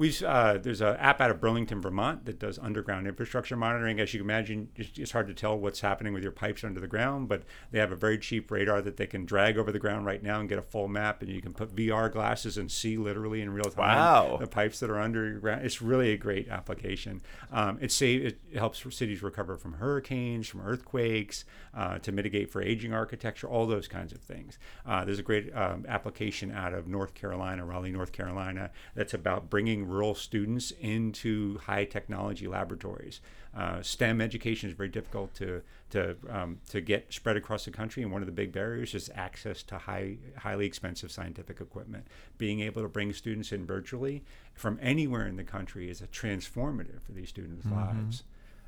we 0.00 0.16
uh, 0.26 0.56
there's 0.56 0.80
an 0.80 0.96
app 0.96 1.20
out 1.20 1.30
of 1.30 1.42
Burlington, 1.42 1.82
Vermont 1.82 2.24
that 2.24 2.38
does 2.38 2.58
underground 2.58 3.06
infrastructure 3.06 3.54
monitoring. 3.54 4.00
As 4.00 4.14
you 4.14 4.20
can 4.20 4.30
imagine, 4.30 4.70
it's, 4.74 4.98
it's 4.98 5.10
hard 5.12 5.28
to 5.28 5.34
tell 5.34 5.58
what's 5.58 5.80
happening 5.80 6.14
with 6.14 6.22
your 6.22 6.32
pipes 6.32 6.64
under 6.64 6.80
the 6.80 6.86
ground, 6.86 7.28
but 7.28 7.42
they 7.70 7.78
have 7.78 7.92
a 7.92 7.96
very 7.96 8.16
cheap 8.16 8.50
radar 8.50 8.80
that 8.80 8.96
they 8.96 9.06
can 9.06 9.26
drag 9.26 9.58
over 9.58 9.70
the 9.70 9.78
ground 9.78 10.06
right 10.06 10.22
now 10.22 10.40
and 10.40 10.48
get 10.48 10.58
a 10.58 10.62
full 10.62 10.88
map, 10.88 11.20
and 11.20 11.30
you 11.30 11.42
can 11.42 11.52
put 11.52 11.76
VR 11.76 12.10
glasses 12.10 12.56
and 12.56 12.72
see 12.72 12.96
literally 12.96 13.42
in 13.42 13.50
real 13.50 13.64
time 13.64 13.98
Wow. 13.98 14.38
the 14.40 14.46
pipes 14.46 14.80
that 14.80 14.88
are 14.88 14.98
underground. 14.98 15.66
It's 15.66 15.82
really 15.82 16.12
a 16.12 16.16
great 16.16 16.48
application. 16.48 17.20
Um, 17.52 17.76
it 17.82 17.92
save 17.92 18.24
it 18.24 18.40
helps 18.56 18.82
cities 18.96 19.22
recover 19.22 19.58
from 19.58 19.74
hurricanes, 19.74 20.48
from 20.48 20.62
earthquakes, 20.62 21.44
uh, 21.74 21.98
to 21.98 22.10
mitigate 22.10 22.50
for 22.50 22.62
aging 22.62 22.94
architecture, 22.94 23.46
all 23.46 23.66
those 23.66 23.86
kinds 23.86 24.14
of 24.14 24.22
things. 24.22 24.58
Uh, 24.86 25.04
there's 25.04 25.18
a 25.18 25.22
great 25.22 25.54
um, 25.54 25.84
application 25.86 26.50
out 26.50 26.72
of 26.72 26.88
North 26.88 27.12
Carolina, 27.12 27.66
Raleigh, 27.66 27.90
North 27.90 28.12
Carolina, 28.12 28.70
that's 28.94 29.12
about 29.12 29.50
bringing 29.50 29.89
rural 29.90 30.14
students 30.14 30.70
into 30.80 31.58
high 31.58 31.84
technology 31.84 32.46
laboratories. 32.46 33.20
Uh, 33.54 33.82
STEM 33.82 34.20
education 34.20 34.70
is 34.70 34.76
very 34.76 34.88
difficult 34.88 35.34
to 35.34 35.62
to 35.90 36.16
um, 36.28 36.60
to 36.68 36.80
get 36.80 37.12
spread 37.12 37.36
across 37.36 37.64
the 37.64 37.70
country, 37.70 38.02
and 38.02 38.12
one 38.12 38.22
of 38.22 38.26
the 38.26 38.32
big 38.32 38.52
barriers 38.52 38.94
is 38.94 39.10
access 39.14 39.62
to 39.64 39.76
high 39.78 40.16
highly 40.38 40.66
expensive 40.66 41.10
scientific 41.10 41.60
equipment. 41.60 42.06
Being 42.38 42.60
able 42.60 42.82
to 42.82 42.88
bring 42.88 43.12
students 43.12 43.50
in 43.52 43.66
virtually 43.66 44.22
from 44.54 44.78
anywhere 44.80 45.26
in 45.26 45.36
the 45.36 45.44
country 45.44 45.90
is 45.90 46.00
a 46.00 46.06
transformative 46.06 47.02
for 47.02 47.12
these 47.12 47.28
students' 47.28 47.66
lives. 47.74 48.22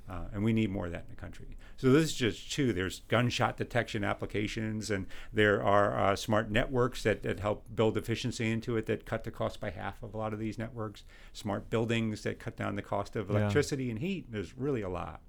Uh, 0.09 0.25
and 0.35 0.43
we 0.45 0.53
need 0.53 0.71
more 0.71 0.87
of 0.87 0.93
that 0.93 1.05
in 1.09 1.15
the 1.15 1.21
country. 1.21 1.57
So 1.77 1.91
this 1.91 2.05
is 2.05 2.15
just 2.15 2.53
two. 2.53 2.73
There's 2.73 3.01
gunshot 3.09 3.57
detection 3.57 4.05
applications, 4.05 4.91
and 4.91 5.07
there 5.33 5.63
are 5.63 5.99
uh, 5.99 6.17
smart 6.17 6.51
networks 6.51 7.03
that, 7.05 7.23
that 7.23 7.41
help 7.41 7.65
build 7.75 7.97
efficiency 7.97 8.51
into 8.51 8.77
it 8.77 8.87
that 8.87 9.07
cut 9.07 9.25
the 9.25 9.31
cost 9.31 9.61
by 9.61 9.71
half 9.71 10.03
of 10.03 10.13
a 10.15 10.17
lot 10.19 10.33
of 10.33 10.39
these 10.39 10.59
networks. 10.59 11.05
Smart 11.33 11.71
buildings 11.71 12.23
that 12.23 12.39
cut 12.39 12.57
down 12.57 12.77
the 12.77 12.83
cost 12.83 13.17
of 13.17 13.31
Yeah. 13.31 13.37
electricity 13.37 13.91
and 13.91 14.01
heat. 14.01 14.27
There's 14.31 14.57
really 14.57 14.83
a 14.83 14.89
lot. 14.89 15.23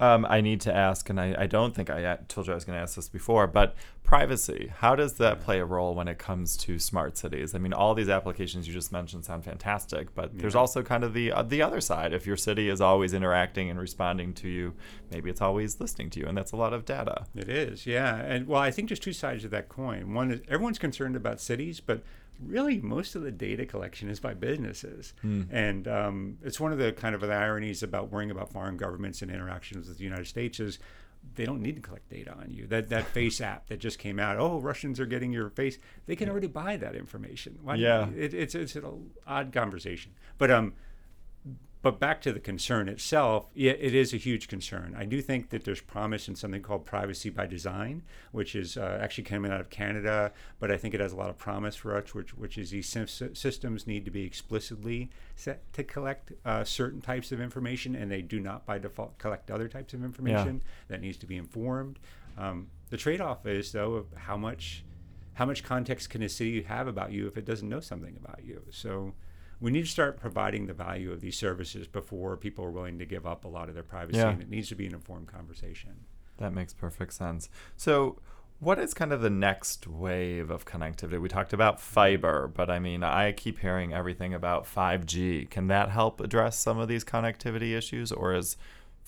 Um, 0.00 0.26
I 0.28 0.40
need 0.40 0.60
to 0.62 0.74
ask, 0.74 1.08
and 1.08 1.20
I, 1.20 1.34
I 1.38 1.46
don't 1.46 1.74
think 1.74 1.88
I 1.88 2.18
told 2.26 2.48
you 2.48 2.52
I 2.52 2.56
was 2.56 2.64
going 2.64 2.76
to 2.76 2.82
ask 2.82 2.96
this 2.96 3.08
before, 3.08 3.46
but 3.46 3.76
privacy. 4.02 4.72
How 4.78 4.96
does 4.96 5.14
that 5.14 5.40
play 5.40 5.60
a 5.60 5.64
role 5.64 5.94
when 5.94 6.08
it 6.08 6.18
comes 6.18 6.56
to 6.58 6.80
smart 6.80 7.16
cities? 7.16 7.54
I 7.54 7.58
mean, 7.58 7.72
all 7.72 7.94
these 7.94 8.08
applications 8.08 8.66
you 8.66 8.74
just 8.74 8.90
mentioned 8.90 9.24
sound 9.24 9.44
fantastic, 9.44 10.12
but 10.14 10.36
there's 10.36 10.56
also 10.56 10.82
kind 10.82 11.04
of 11.04 11.14
the 11.14 11.30
uh, 11.30 11.42
the 11.42 11.62
other 11.62 11.80
side. 11.80 12.12
If 12.12 12.26
your 12.26 12.36
city 12.36 12.68
is 12.68 12.80
always 12.80 13.14
interacting 13.14 13.70
and 13.70 13.78
responding 13.78 14.34
to 14.34 14.48
you, 14.48 14.74
maybe 15.12 15.30
it's 15.30 15.40
always 15.40 15.80
listening 15.80 16.10
to 16.10 16.20
you, 16.20 16.26
and 16.26 16.36
that's 16.36 16.52
a 16.52 16.56
lot 16.56 16.72
of 16.72 16.84
data. 16.84 17.26
It 17.34 17.48
is, 17.48 17.86
yeah. 17.86 18.16
And 18.16 18.48
well, 18.48 18.60
I 18.60 18.72
think 18.72 18.88
there's 18.88 18.98
two 18.98 19.12
sides 19.12 19.44
of 19.44 19.52
that 19.52 19.68
coin. 19.68 20.12
One 20.12 20.32
is 20.32 20.40
everyone's 20.48 20.78
concerned 20.80 21.14
about 21.14 21.40
cities, 21.40 21.78
but 21.78 22.02
really 22.40 22.80
most 22.80 23.14
of 23.14 23.22
the 23.22 23.30
data 23.30 23.64
collection 23.66 24.08
is 24.08 24.20
by 24.20 24.34
businesses. 24.34 25.14
And 25.22 25.86
um, 25.88 26.38
it's 26.42 26.58
one 26.60 26.72
of 26.72 26.78
the 26.78 26.92
kind 26.92 27.14
of 27.14 27.20
the 27.20 27.32
ironies 27.32 27.82
about 27.82 28.10
worrying 28.12 28.30
about 28.30 28.50
foreign 28.52 28.76
governments 28.76 29.22
and 29.22 29.30
interactions 29.30 29.88
with 29.88 29.98
the 29.98 30.04
United 30.04 30.26
States 30.26 30.60
is 30.60 30.78
they 31.36 31.46
don't 31.46 31.62
need 31.62 31.74
to 31.76 31.80
collect 31.80 32.08
data 32.10 32.32
on 32.34 32.50
you. 32.50 32.66
That 32.66 32.90
that 32.90 33.04
FaceApp 33.14 33.66
that 33.68 33.78
just 33.78 33.98
came 33.98 34.18
out, 34.18 34.36
oh, 34.38 34.60
Russians 34.60 35.00
are 35.00 35.06
getting 35.06 35.32
your 35.32 35.48
face. 35.50 35.78
They 36.06 36.16
can 36.16 36.28
already 36.28 36.48
buy 36.48 36.76
that 36.76 36.94
information. 36.94 37.58
Why 37.62 37.76
Yeah. 37.76 38.08
it, 38.16 38.34
it's 38.34 38.54
it's 38.54 38.76
an 38.76 39.10
odd 39.26 39.52
conversation. 39.52 40.12
But 40.36 40.50
um, 40.50 40.74
but 41.84 42.00
back 42.00 42.22
to 42.22 42.32
the 42.32 42.40
concern 42.40 42.88
itself, 42.88 43.50
yeah, 43.52 43.72
it 43.72 43.94
is 43.94 44.14
a 44.14 44.16
huge 44.16 44.48
concern. 44.48 44.96
I 44.98 45.04
do 45.04 45.20
think 45.20 45.50
that 45.50 45.64
there's 45.64 45.82
promise 45.82 46.28
in 46.28 46.34
something 46.34 46.62
called 46.62 46.86
privacy 46.86 47.28
by 47.28 47.46
design, 47.46 48.02
which 48.32 48.56
is 48.56 48.78
uh, 48.78 48.98
actually 49.02 49.24
coming 49.24 49.52
out 49.52 49.60
of 49.60 49.68
Canada, 49.68 50.32
but 50.58 50.70
I 50.70 50.78
think 50.78 50.94
it 50.94 51.00
has 51.00 51.12
a 51.12 51.16
lot 51.16 51.28
of 51.28 51.36
promise 51.36 51.76
for 51.76 51.94
us, 51.94 52.14
which, 52.14 52.34
which 52.34 52.56
is 52.56 52.70
these 52.70 52.88
systems 53.34 53.86
need 53.86 54.06
to 54.06 54.10
be 54.10 54.24
explicitly 54.24 55.10
set 55.36 55.70
to 55.74 55.84
collect 55.84 56.32
uh, 56.46 56.64
certain 56.64 57.02
types 57.02 57.32
of 57.32 57.40
information, 57.40 57.94
and 57.94 58.10
they 58.10 58.22
do 58.22 58.40
not 58.40 58.64
by 58.64 58.78
default 58.78 59.18
collect 59.18 59.50
other 59.50 59.68
types 59.68 59.92
of 59.92 60.02
information 60.02 60.62
that 60.88 61.02
needs 61.02 61.18
to 61.18 61.26
be 61.26 61.36
informed. 61.36 61.98
Um, 62.38 62.68
the 62.88 62.96
trade-off 62.96 63.44
is 63.44 63.72
though 63.72 63.92
of 63.92 64.06
how 64.16 64.38
much 64.38 64.84
how 65.34 65.44
much 65.44 65.64
context 65.64 66.10
can 66.10 66.22
a 66.22 66.28
city 66.28 66.62
have 66.62 66.86
about 66.86 67.12
you 67.12 67.26
if 67.26 67.36
it 67.36 67.44
doesn't 67.44 67.68
know 67.68 67.80
something 67.80 68.16
about 68.16 68.44
you? 68.44 68.62
So 68.70 69.12
we 69.64 69.70
need 69.70 69.84
to 69.86 69.90
start 69.90 70.18
providing 70.20 70.66
the 70.66 70.74
value 70.74 71.10
of 71.10 71.22
these 71.22 71.38
services 71.38 71.86
before 71.86 72.36
people 72.36 72.62
are 72.64 72.70
willing 72.70 72.98
to 72.98 73.06
give 73.06 73.26
up 73.26 73.44
a 73.46 73.48
lot 73.48 73.68
of 73.70 73.74
their 73.74 73.82
privacy, 73.82 74.18
Yeah. 74.18 74.28
and 74.30 74.42
it 74.42 74.50
needs 74.50 74.68
to 74.68 74.74
be 74.74 74.86
an 74.86 74.92
informed 74.92 75.26
conversation. 75.26 76.04
That 76.36 76.52
makes 76.52 76.74
perfect 76.74 77.14
sense. 77.14 77.48
So, 77.76 78.20
what 78.60 78.78
is 78.78 78.92
kind 78.92 79.10
of 79.12 79.20
the 79.22 79.30
next 79.30 79.86
wave 79.86 80.50
of 80.50 80.66
connectivity? 80.66 81.18
We 81.20 81.28
talked 81.28 81.52
about 81.54 81.80
fiber, 81.80 82.46
but 82.46 82.68
I 82.70 82.78
mean, 82.78 83.02
I 83.02 83.32
keep 83.32 83.58
hearing 83.60 83.94
everything 83.94 84.34
about 84.34 84.66
5G. 84.66 85.46
Can 85.50 85.66
that 85.68 85.88
help 85.90 86.20
address 86.20 86.58
some 86.58 86.78
of 86.78 86.86
these 86.88 87.04
connectivity 87.04 87.74
issues, 87.76 88.12
or 88.12 88.34
is 88.34 88.56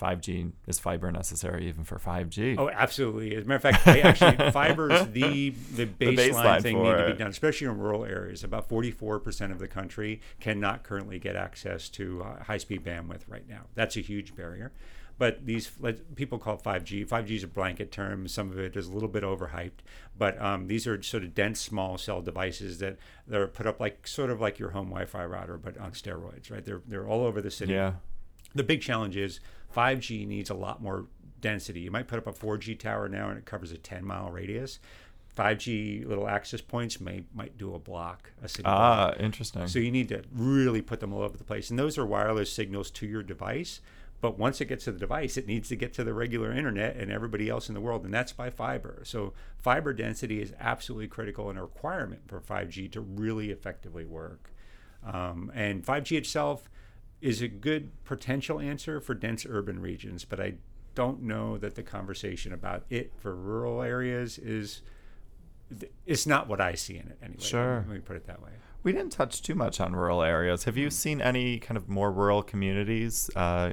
5G 0.00 0.52
is 0.66 0.78
fiber 0.78 1.10
necessary 1.10 1.68
even 1.68 1.84
for 1.84 1.98
5G? 1.98 2.56
Oh, 2.58 2.68
absolutely. 2.68 3.34
As 3.34 3.44
a 3.44 3.46
matter 3.46 3.68
of 3.68 3.74
fact, 3.74 3.86
actually, 3.86 4.50
fiber 4.50 4.90
is 4.90 5.08
the 5.10 5.50
the 5.74 5.86
baseline, 5.86 6.16
baseline 6.16 6.62
thing 6.62 6.82
need 6.82 6.96
to 6.96 7.06
be 7.12 7.18
done, 7.18 7.30
especially 7.30 7.66
in 7.66 7.78
rural 7.78 8.04
areas. 8.04 8.44
About 8.44 8.68
44% 8.68 9.50
of 9.50 9.58
the 9.58 9.68
country 9.68 10.20
cannot 10.40 10.82
currently 10.82 11.18
get 11.18 11.36
access 11.36 11.88
to 11.90 12.22
uh, 12.22 12.44
high-speed 12.44 12.84
bandwidth 12.84 13.22
right 13.28 13.48
now. 13.48 13.62
That's 13.74 13.96
a 13.96 14.00
huge 14.00 14.34
barrier. 14.36 14.72
But 15.18 15.46
these 15.46 15.70
let, 15.80 16.14
people 16.14 16.38
call 16.38 16.58
5G. 16.58 17.08
5G 17.08 17.30
is 17.30 17.42
a 17.42 17.48
blanket 17.48 17.90
term. 17.90 18.28
Some 18.28 18.50
of 18.50 18.58
it 18.58 18.76
is 18.76 18.86
a 18.86 18.92
little 18.92 19.08
bit 19.08 19.22
overhyped. 19.22 19.80
But 20.18 20.40
um, 20.40 20.66
these 20.66 20.86
are 20.86 21.02
sort 21.02 21.22
of 21.22 21.34
dense, 21.34 21.58
small 21.58 21.96
cell 21.96 22.20
devices 22.20 22.78
that 22.80 22.98
they're 23.26 23.46
put 23.46 23.66
up 23.66 23.80
like 23.80 24.06
sort 24.06 24.30
of 24.30 24.40
like 24.40 24.58
your 24.58 24.70
home 24.70 24.88
Wi-Fi 24.88 25.24
router, 25.24 25.56
but 25.56 25.78
on 25.78 25.92
steroids, 25.92 26.50
right? 26.50 26.64
They're 26.64 26.82
they're 26.86 27.08
all 27.08 27.24
over 27.24 27.40
the 27.40 27.50
city. 27.50 27.72
yeah. 27.72 27.94
The 28.56 28.64
big 28.64 28.80
challenge 28.80 29.16
is 29.16 29.40
5G 29.76 30.26
needs 30.26 30.50
a 30.50 30.54
lot 30.54 30.82
more 30.82 31.06
density. 31.40 31.80
You 31.80 31.90
might 31.90 32.08
put 32.08 32.18
up 32.18 32.26
a 32.26 32.32
4G 32.32 32.78
tower 32.78 33.08
now 33.08 33.28
and 33.28 33.38
it 33.38 33.44
covers 33.44 33.72
a 33.72 33.78
10 33.78 34.04
mile 34.04 34.30
radius. 34.30 34.78
5G 35.36 36.06
little 36.06 36.26
access 36.26 36.62
points 36.62 36.98
may 36.98 37.24
might 37.34 37.58
do 37.58 37.74
a 37.74 37.78
block, 37.78 38.32
a 38.42 38.48
city 38.48 38.62
block. 38.62 39.14
Ah, 39.18 39.22
interesting. 39.22 39.68
So 39.68 39.78
you 39.78 39.90
need 39.90 40.08
to 40.08 40.22
really 40.34 40.80
put 40.80 41.00
them 41.00 41.12
all 41.12 41.22
over 41.22 41.36
the 41.36 41.44
place. 41.44 41.68
And 41.68 41.78
those 41.78 41.98
are 41.98 42.06
wireless 42.06 42.50
signals 42.50 42.90
to 42.92 43.06
your 43.06 43.22
device. 43.22 43.80
But 44.22 44.38
once 44.38 44.62
it 44.62 44.64
gets 44.64 44.84
to 44.84 44.92
the 44.92 44.98
device, 44.98 45.36
it 45.36 45.46
needs 45.46 45.68
to 45.68 45.76
get 45.76 45.92
to 45.94 46.04
the 46.04 46.14
regular 46.14 46.50
internet 46.50 46.96
and 46.96 47.12
everybody 47.12 47.50
else 47.50 47.68
in 47.68 47.74
the 47.74 47.82
world, 47.82 48.04
and 48.06 48.14
that's 48.14 48.32
by 48.32 48.48
fiber. 48.48 49.02
So 49.04 49.34
fiber 49.58 49.92
density 49.92 50.40
is 50.40 50.54
absolutely 50.58 51.08
critical 51.08 51.50
and 51.50 51.58
a 51.58 51.62
requirement 51.62 52.22
for 52.26 52.40
5G 52.40 52.90
to 52.92 53.02
really 53.02 53.50
effectively 53.50 54.06
work. 54.06 54.50
Um, 55.04 55.52
and 55.54 55.84
5G 55.84 56.16
itself 56.16 56.70
is 57.20 57.42
a 57.42 57.48
good 57.48 57.90
potential 58.04 58.60
answer 58.60 59.00
for 59.00 59.14
dense 59.14 59.46
urban 59.48 59.80
regions, 59.80 60.24
but 60.24 60.40
I 60.40 60.54
don't 60.94 61.22
know 61.22 61.58
that 61.58 61.74
the 61.74 61.82
conversation 61.82 62.52
about 62.52 62.84
it 62.90 63.12
for 63.18 63.34
rural 63.34 63.82
areas 63.82 64.38
is 64.38 64.82
it's 66.06 66.26
not 66.26 66.48
what 66.48 66.60
I 66.60 66.74
see 66.74 66.94
in 66.94 67.08
it 67.08 67.18
anyway. 67.22 67.42
Sure. 67.42 67.84
Let 67.88 67.94
me 67.96 68.00
put 68.00 68.16
it 68.16 68.26
that 68.26 68.40
way. 68.42 68.50
we 68.82 68.92
didn't 68.92 69.10
touch 69.10 69.42
too 69.42 69.54
much 69.54 69.80
on 69.80 69.94
rural 69.96 70.22
areas. 70.22 70.64
Have 70.64 70.76
you 70.76 70.90
seen 70.90 71.20
any 71.20 71.58
kind 71.58 71.76
of 71.76 71.88
more 71.88 72.12
rural 72.12 72.42
communities 72.42 73.28
uh, 73.34 73.72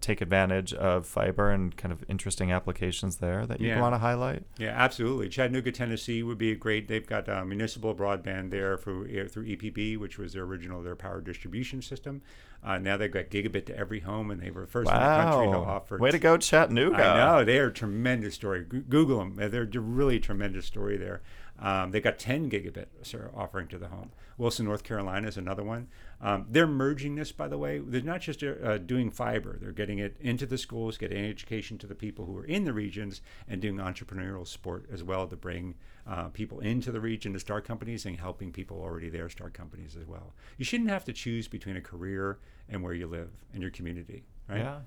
take 0.00 0.20
advantage 0.20 0.72
of 0.74 1.06
fiber 1.06 1.50
and 1.50 1.76
kind 1.76 1.92
of 1.92 2.04
interesting 2.08 2.50
applications 2.52 3.16
there 3.16 3.46
that 3.46 3.60
you 3.60 3.68
Yeah. 3.68 3.80
want 3.80 3.94
to 3.94 3.98
highlight? 3.98 4.44
Yeah, 4.58 4.70
absolutely. 4.76 5.28
Chattanooga, 5.28 5.72
Tennessee 5.72 6.22
would 6.22 6.38
be 6.38 6.50
a 6.52 6.56
great. 6.56 6.88
They've 6.88 7.06
got 7.06 7.28
uh, 7.28 7.44
municipal 7.44 7.94
broadband 7.94 8.50
there 8.50 8.74
uh, 8.74 8.76
through 8.76 9.06
EPB, 9.08 9.98
which 9.98 10.18
was 10.18 10.32
their 10.32 10.44
original 10.44 10.82
their 10.82 10.96
power 10.96 11.20
distribution 11.20 11.82
system. 11.82 12.22
Uh, 12.62 12.78
now 12.78 12.96
they've 12.96 13.10
got 13.10 13.30
gigabit 13.30 13.64
to 13.66 13.76
every 13.76 14.00
home, 14.00 14.30
and 14.30 14.40
they 14.42 14.50
were 14.50 14.66
first 14.66 14.90
in 14.90 14.94
the 14.94 15.00
country 15.00 15.46
to 15.50 15.56
offer. 15.58 15.96
Way 15.96 16.10
to 16.10 16.18
go, 16.18 16.36
Chattanooga. 16.36 17.02
I 17.02 17.16
know 17.38 17.44
they 17.44 17.58
are 17.58 17.68
a 17.68 17.72
tremendous 17.72 18.34
story. 18.34 18.64
Go- 18.64 18.80
Google 18.88 19.18
them; 19.18 19.36
they're 19.50 19.62
a 19.62 19.80
really 19.80 20.20
tremendous 20.20 20.66
story 20.66 20.96
there. 20.98 21.22
Um, 21.60 21.90
they 21.90 22.00
got 22.00 22.18
10 22.18 22.50
gigabit 22.50 22.86
offering 23.34 23.68
to 23.68 23.78
the 23.78 23.88
home. 23.88 24.10
Wilson, 24.38 24.64
North 24.64 24.82
Carolina 24.82 25.28
is 25.28 25.36
another 25.36 25.62
one. 25.62 25.88
Um, 26.22 26.46
they're 26.48 26.66
merging 26.66 27.16
this, 27.16 27.32
by 27.32 27.48
the 27.48 27.58
way. 27.58 27.78
They're 27.78 28.00
not 28.00 28.22
just 28.22 28.42
uh, 28.42 28.78
doing 28.78 29.10
fiber; 29.10 29.58
they're 29.60 29.72
getting 29.72 29.98
it 29.98 30.16
into 30.20 30.46
the 30.46 30.56
schools, 30.56 30.96
getting 30.96 31.22
education 31.22 31.76
to 31.78 31.86
the 31.86 31.94
people 31.94 32.24
who 32.24 32.36
are 32.38 32.44
in 32.44 32.64
the 32.64 32.72
regions, 32.72 33.20
and 33.46 33.60
doing 33.60 33.76
entrepreneurial 33.76 34.46
support 34.46 34.86
as 34.90 35.02
well 35.02 35.26
to 35.26 35.36
bring 35.36 35.74
uh, 36.06 36.28
people 36.28 36.60
into 36.60 36.90
the 36.90 37.00
region 37.00 37.34
to 37.34 37.40
start 37.40 37.66
companies 37.66 38.06
and 38.06 38.18
helping 38.18 38.50
people 38.50 38.80
already 38.80 39.10
there 39.10 39.28
start 39.28 39.52
companies 39.52 39.96
as 40.00 40.06
well. 40.06 40.32
You 40.56 40.64
shouldn't 40.64 40.90
have 40.90 41.04
to 41.04 41.12
choose 41.12 41.46
between 41.46 41.76
a 41.76 41.82
career 41.82 42.38
and 42.68 42.82
where 42.82 42.94
you 42.94 43.06
live 43.06 43.30
and 43.52 43.62
your 43.62 43.70
community, 43.70 44.24
right? 44.48 44.60
Yeah. 44.60 44.78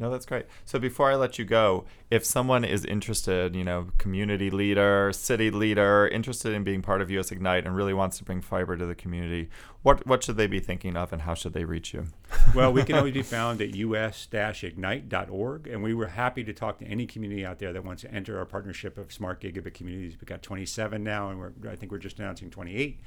No, 0.00 0.10
that's 0.10 0.26
great. 0.26 0.46
So 0.64 0.78
before 0.78 1.10
I 1.10 1.16
let 1.16 1.40
you 1.40 1.44
go, 1.44 1.84
if 2.08 2.24
someone 2.24 2.64
is 2.64 2.84
interested, 2.84 3.56
you 3.56 3.64
know, 3.64 3.88
community 3.98 4.48
leader, 4.48 5.10
city 5.12 5.50
leader, 5.50 6.06
interested 6.06 6.52
in 6.52 6.62
being 6.62 6.82
part 6.82 7.02
of 7.02 7.10
US 7.10 7.32
Ignite 7.32 7.66
and 7.66 7.74
really 7.74 7.92
wants 7.92 8.18
to 8.18 8.24
bring 8.24 8.40
fiber 8.40 8.76
to 8.76 8.86
the 8.86 8.94
community, 8.94 9.48
what 9.82 10.06
what 10.06 10.22
should 10.22 10.36
they 10.36 10.46
be 10.46 10.60
thinking 10.60 10.96
of 10.96 11.12
and 11.12 11.22
how 11.22 11.34
should 11.34 11.52
they 11.52 11.64
reach 11.64 11.92
you? 11.92 12.06
well, 12.54 12.72
we 12.72 12.84
can 12.84 12.94
always 12.94 13.14
be 13.14 13.22
found 13.22 13.60
at 13.60 13.74
us-ignite.org, 13.74 15.66
and 15.66 15.82
we 15.82 15.94
were 15.94 16.06
happy 16.06 16.44
to 16.44 16.52
talk 16.52 16.78
to 16.78 16.84
any 16.84 17.04
community 17.06 17.44
out 17.44 17.58
there 17.58 17.72
that 17.72 17.84
wants 17.84 18.02
to 18.02 18.12
enter 18.12 18.38
our 18.38 18.44
partnership 18.44 18.98
of 18.98 19.12
smart 19.12 19.40
gigabit 19.40 19.74
communities. 19.74 20.14
We've 20.14 20.26
got 20.26 20.42
27 20.42 21.02
now, 21.02 21.30
and 21.30 21.40
we're, 21.40 21.52
I 21.68 21.74
think 21.74 21.90
we're 21.90 21.98
just 21.98 22.20
announcing 22.20 22.50
28. 22.50 23.00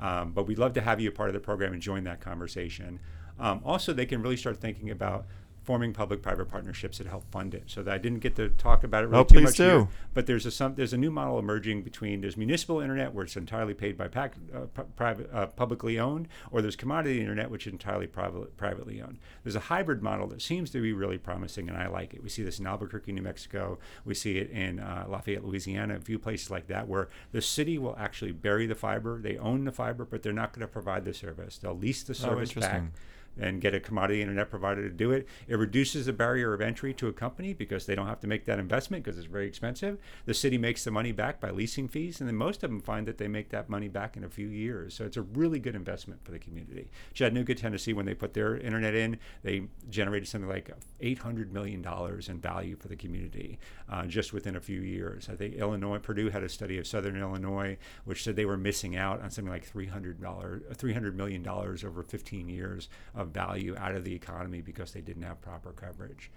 Um, 0.00 0.32
but 0.32 0.46
we'd 0.46 0.58
love 0.58 0.72
to 0.74 0.80
have 0.80 1.00
you 1.00 1.08
a 1.08 1.12
part 1.12 1.28
of 1.28 1.34
the 1.34 1.40
program 1.40 1.72
and 1.72 1.82
join 1.82 2.04
that 2.04 2.20
conversation. 2.20 3.00
Um, 3.38 3.60
also, 3.64 3.92
they 3.92 4.06
can 4.06 4.22
really 4.22 4.36
start 4.36 4.58
thinking 4.60 4.90
about 4.90 5.26
forming 5.68 5.92
public-private 5.92 6.48
partnerships 6.48 6.96
that 6.96 7.06
help 7.06 7.30
fund 7.30 7.52
it. 7.52 7.64
So 7.66 7.82
that 7.82 7.92
I 7.92 7.98
didn't 7.98 8.20
get 8.20 8.36
to 8.36 8.48
talk 8.48 8.84
about 8.84 9.04
it 9.04 9.08
really 9.08 9.20
Oh, 9.20 9.24
too 9.24 9.42
much 9.42 9.58
here, 9.58 9.80
do. 9.80 9.88
but 10.14 10.24
there's 10.24 10.46
a 10.46 10.50
some 10.50 10.76
there's 10.76 10.94
a 10.94 10.96
new 10.96 11.10
model 11.10 11.38
emerging 11.38 11.82
between 11.82 12.22
there's 12.22 12.38
municipal 12.38 12.80
internet 12.80 13.12
where 13.12 13.22
it's 13.26 13.36
entirely 13.36 13.74
paid 13.74 13.98
by 13.98 14.08
pac, 14.08 14.36
uh, 14.54 14.60
private 14.96 15.28
uh, 15.30 15.48
publicly 15.48 15.98
owned, 15.98 16.26
or 16.50 16.62
there's 16.62 16.74
commodity 16.74 17.20
internet 17.20 17.50
which 17.50 17.66
is 17.66 17.74
entirely 17.74 18.06
private, 18.06 18.56
privately 18.56 19.02
owned. 19.02 19.18
There's 19.44 19.56
a 19.56 19.60
hybrid 19.60 20.02
model 20.02 20.26
that 20.28 20.40
seems 20.40 20.70
to 20.70 20.80
be 20.80 20.94
really 20.94 21.18
promising, 21.18 21.68
and 21.68 21.76
I 21.76 21.88
like 21.88 22.14
it. 22.14 22.22
We 22.22 22.30
see 22.30 22.42
this 22.42 22.58
in 22.58 22.66
Albuquerque, 22.66 23.12
New 23.12 23.20
Mexico. 23.20 23.78
We 24.06 24.14
see 24.14 24.38
it 24.38 24.50
in 24.50 24.80
uh, 24.80 25.04
Lafayette, 25.06 25.44
Louisiana, 25.44 25.96
a 25.96 26.00
few 26.00 26.18
places 26.18 26.50
like 26.50 26.68
that 26.68 26.88
where 26.88 27.10
the 27.32 27.42
city 27.42 27.76
will 27.76 27.94
actually 27.98 28.32
bury 28.32 28.66
the 28.66 28.74
fiber. 28.74 29.20
They 29.20 29.36
own 29.36 29.64
the 29.66 29.72
fiber, 29.72 30.06
but 30.06 30.22
they're 30.22 30.32
not 30.32 30.54
going 30.54 30.62
to 30.66 30.72
provide 30.72 31.04
the 31.04 31.12
service. 31.12 31.58
They'll 31.58 31.76
lease 31.76 32.04
the 32.04 32.14
service 32.14 32.54
back 32.54 32.64
interesting. 32.64 32.92
And 33.38 33.60
get 33.60 33.74
a 33.74 33.80
commodity 33.80 34.20
internet 34.20 34.50
provider 34.50 34.82
to 34.82 34.94
do 34.94 35.12
it. 35.12 35.26
It 35.46 35.56
reduces 35.56 36.06
the 36.06 36.12
barrier 36.12 36.54
of 36.54 36.60
entry 36.60 36.92
to 36.94 37.08
a 37.08 37.12
company 37.12 37.54
because 37.54 37.86
they 37.86 37.94
don't 37.94 38.06
have 38.06 38.20
to 38.20 38.26
make 38.26 38.44
that 38.46 38.58
investment 38.58 39.04
because 39.04 39.18
it's 39.18 39.26
very 39.26 39.46
expensive. 39.46 39.98
The 40.26 40.34
city 40.34 40.58
makes 40.58 40.84
the 40.84 40.90
money 40.90 41.12
back 41.12 41.40
by 41.40 41.50
leasing 41.50 41.88
fees, 41.88 42.20
and 42.20 42.28
then 42.28 42.36
most 42.36 42.62
of 42.62 42.70
them 42.70 42.80
find 42.80 43.06
that 43.06 43.18
they 43.18 43.28
make 43.28 43.50
that 43.50 43.68
money 43.68 43.88
back 43.88 44.16
in 44.16 44.24
a 44.24 44.28
few 44.28 44.48
years. 44.48 44.94
So 44.94 45.04
it's 45.04 45.16
a 45.16 45.22
really 45.22 45.58
good 45.58 45.74
investment 45.74 46.24
for 46.24 46.32
the 46.32 46.38
community. 46.38 46.90
Chattanooga, 47.14 47.54
Tennessee, 47.54 47.92
when 47.92 48.06
they 48.06 48.14
put 48.14 48.34
their 48.34 48.56
internet 48.56 48.94
in, 48.94 49.18
they 49.42 49.68
generated 49.88 50.28
something 50.28 50.48
like 50.48 50.70
$800 51.00 51.50
million 51.50 51.84
in 52.28 52.40
value 52.40 52.76
for 52.76 52.88
the 52.88 52.96
community 52.96 53.58
uh, 53.88 54.06
just 54.06 54.32
within 54.32 54.56
a 54.56 54.60
few 54.60 54.80
years. 54.80 55.28
I 55.30 55.36
think 55.36 55.54
Illinois, 55.54 55.98
Purdue 55.98 56.30
had 56.30 56.42
a 56.42 56.48
study 56.48 56.78
of 56.78 56.86
Southern 56.86 57.16
Illinois, 57.16 57.78
which 58.04 58.24
said 58.24 58.36
they 58.36 58.44
were 58.44 58.56
missing 58.56 58.96
out 58.96 59.22
on 59.22 59.30
something 59.30 59.52
like 59.52 59.70
$300, 59.70 60.18
$300 60.18 61.14
million 61.14 61.46
over 61.48 62.02
15 62.02 62.48
years 62.48 62.88
of 63.14 63.27
value 63.28 63.74
out 63.78 63.94
of 63.94 64.04
the 64.04 64.14
economy 64.14 64.60
because 64.60 64.92
they 64.92 65.00
didn't 65.00 65.22
have 65.22 65.40
proper 65.40 65.72
coverage. 65.72 66.30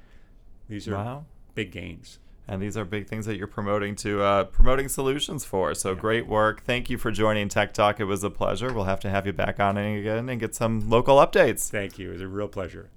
These 0.67 0.87
are 0.87 0.93
Wow. 0.95 1.25
big 1.55 1.71
gains. 1.71 2.19
And 2.47 2.61
these 2.61 2.75
are 2.75 2.83
big 2.83 3.07
things 3.07 3.25
that 3.27 3.37
you're 3.37 3.47
promoting 3.47 3.95
to 3.97 4.21
uh, 4.21 4.43
promoting 4.45 4.89
solutions 4.89 5.45
for. 5.45 5.73
So 5.73 5.95
great 5.95 6.27
work. 6.27 6.63
Thank 6.63 6.89
you 6.89 6.97
for 6.97 7.11
joining 7.11 7.49
Tech 7.49 7.73
Talk. 7.73 7.99
It 7.99 8.05
was 8.05 8.23
a 8.23 8.29
pleasure. 8.29 8.73
We'll 8.73 8.85
have 8.85 8.99
to 9.01 9.09
have 9.09 9.25
you 9.25 9.31
back 9.33 9.59
on 9.59 9.77
again 9.77 10.27
and 10.27 10.39
get 10.39 10.55
some 10.55 10.89
local 10.89 11.17
updates. 11.17 11.69
Thank 11.69 11.97
you. 11.99 12.09
It 12.09 12.13
was 12.13 12.21
a 12.21 12.27
real 12.27 12.47
pleasure. 12.47 12.89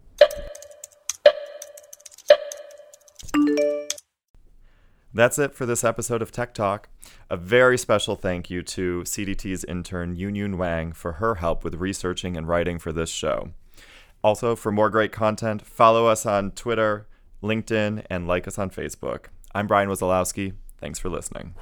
That's 5.12 5.38
it 5.38 5.54
for 5.54 5.64
this 5.64 5.84
episode 5.84 6.22
of 6.22 6.32
Tech 6.32 6.54
Talk. 6.54 6.88
A 7.30 7.36
very 7.36 7.78
special 7.78 8.16
thank 8.16 8.50
you 8.50 8.62
to 8.62 9.02
CDT's 9.02 9.62
intern 9.64 10.16
Yun 10.16 10.34
Yun 10.34 10.58
Wang 10.58 10.92
for 10.92 11.12
her 11.14 11.36
help 11.36 11.62
with 11.62 11.74
researching 11.76 12.36
and 12.36 12.48
writing 12.48 12.78
for 12.80 12.92
this 12.92 13.10
show. 13.10 13.50
Also, 14.24 14.56
for 14.56 14.72
more 14.72 14.88
great 14.88 15.12
content, 15.12 15.66
follow 15.66 16.06
us 16.06 16.24
on 16.24 16.50
Twitter, 16.52 17.06
LinkedIn, 17.42 18.06
and 18.08 18.26
like 18.26 18.48
us 18.48 18.58
on 18.58 18.70
Facebook. 18.70 19.26
I'm 19.54 19.66
Brian 19.66 19.90
Wazalowski. 19.90 20.54
Thanks 20.78 20.98
for 20.98 21.10
listening. 21.10 21.52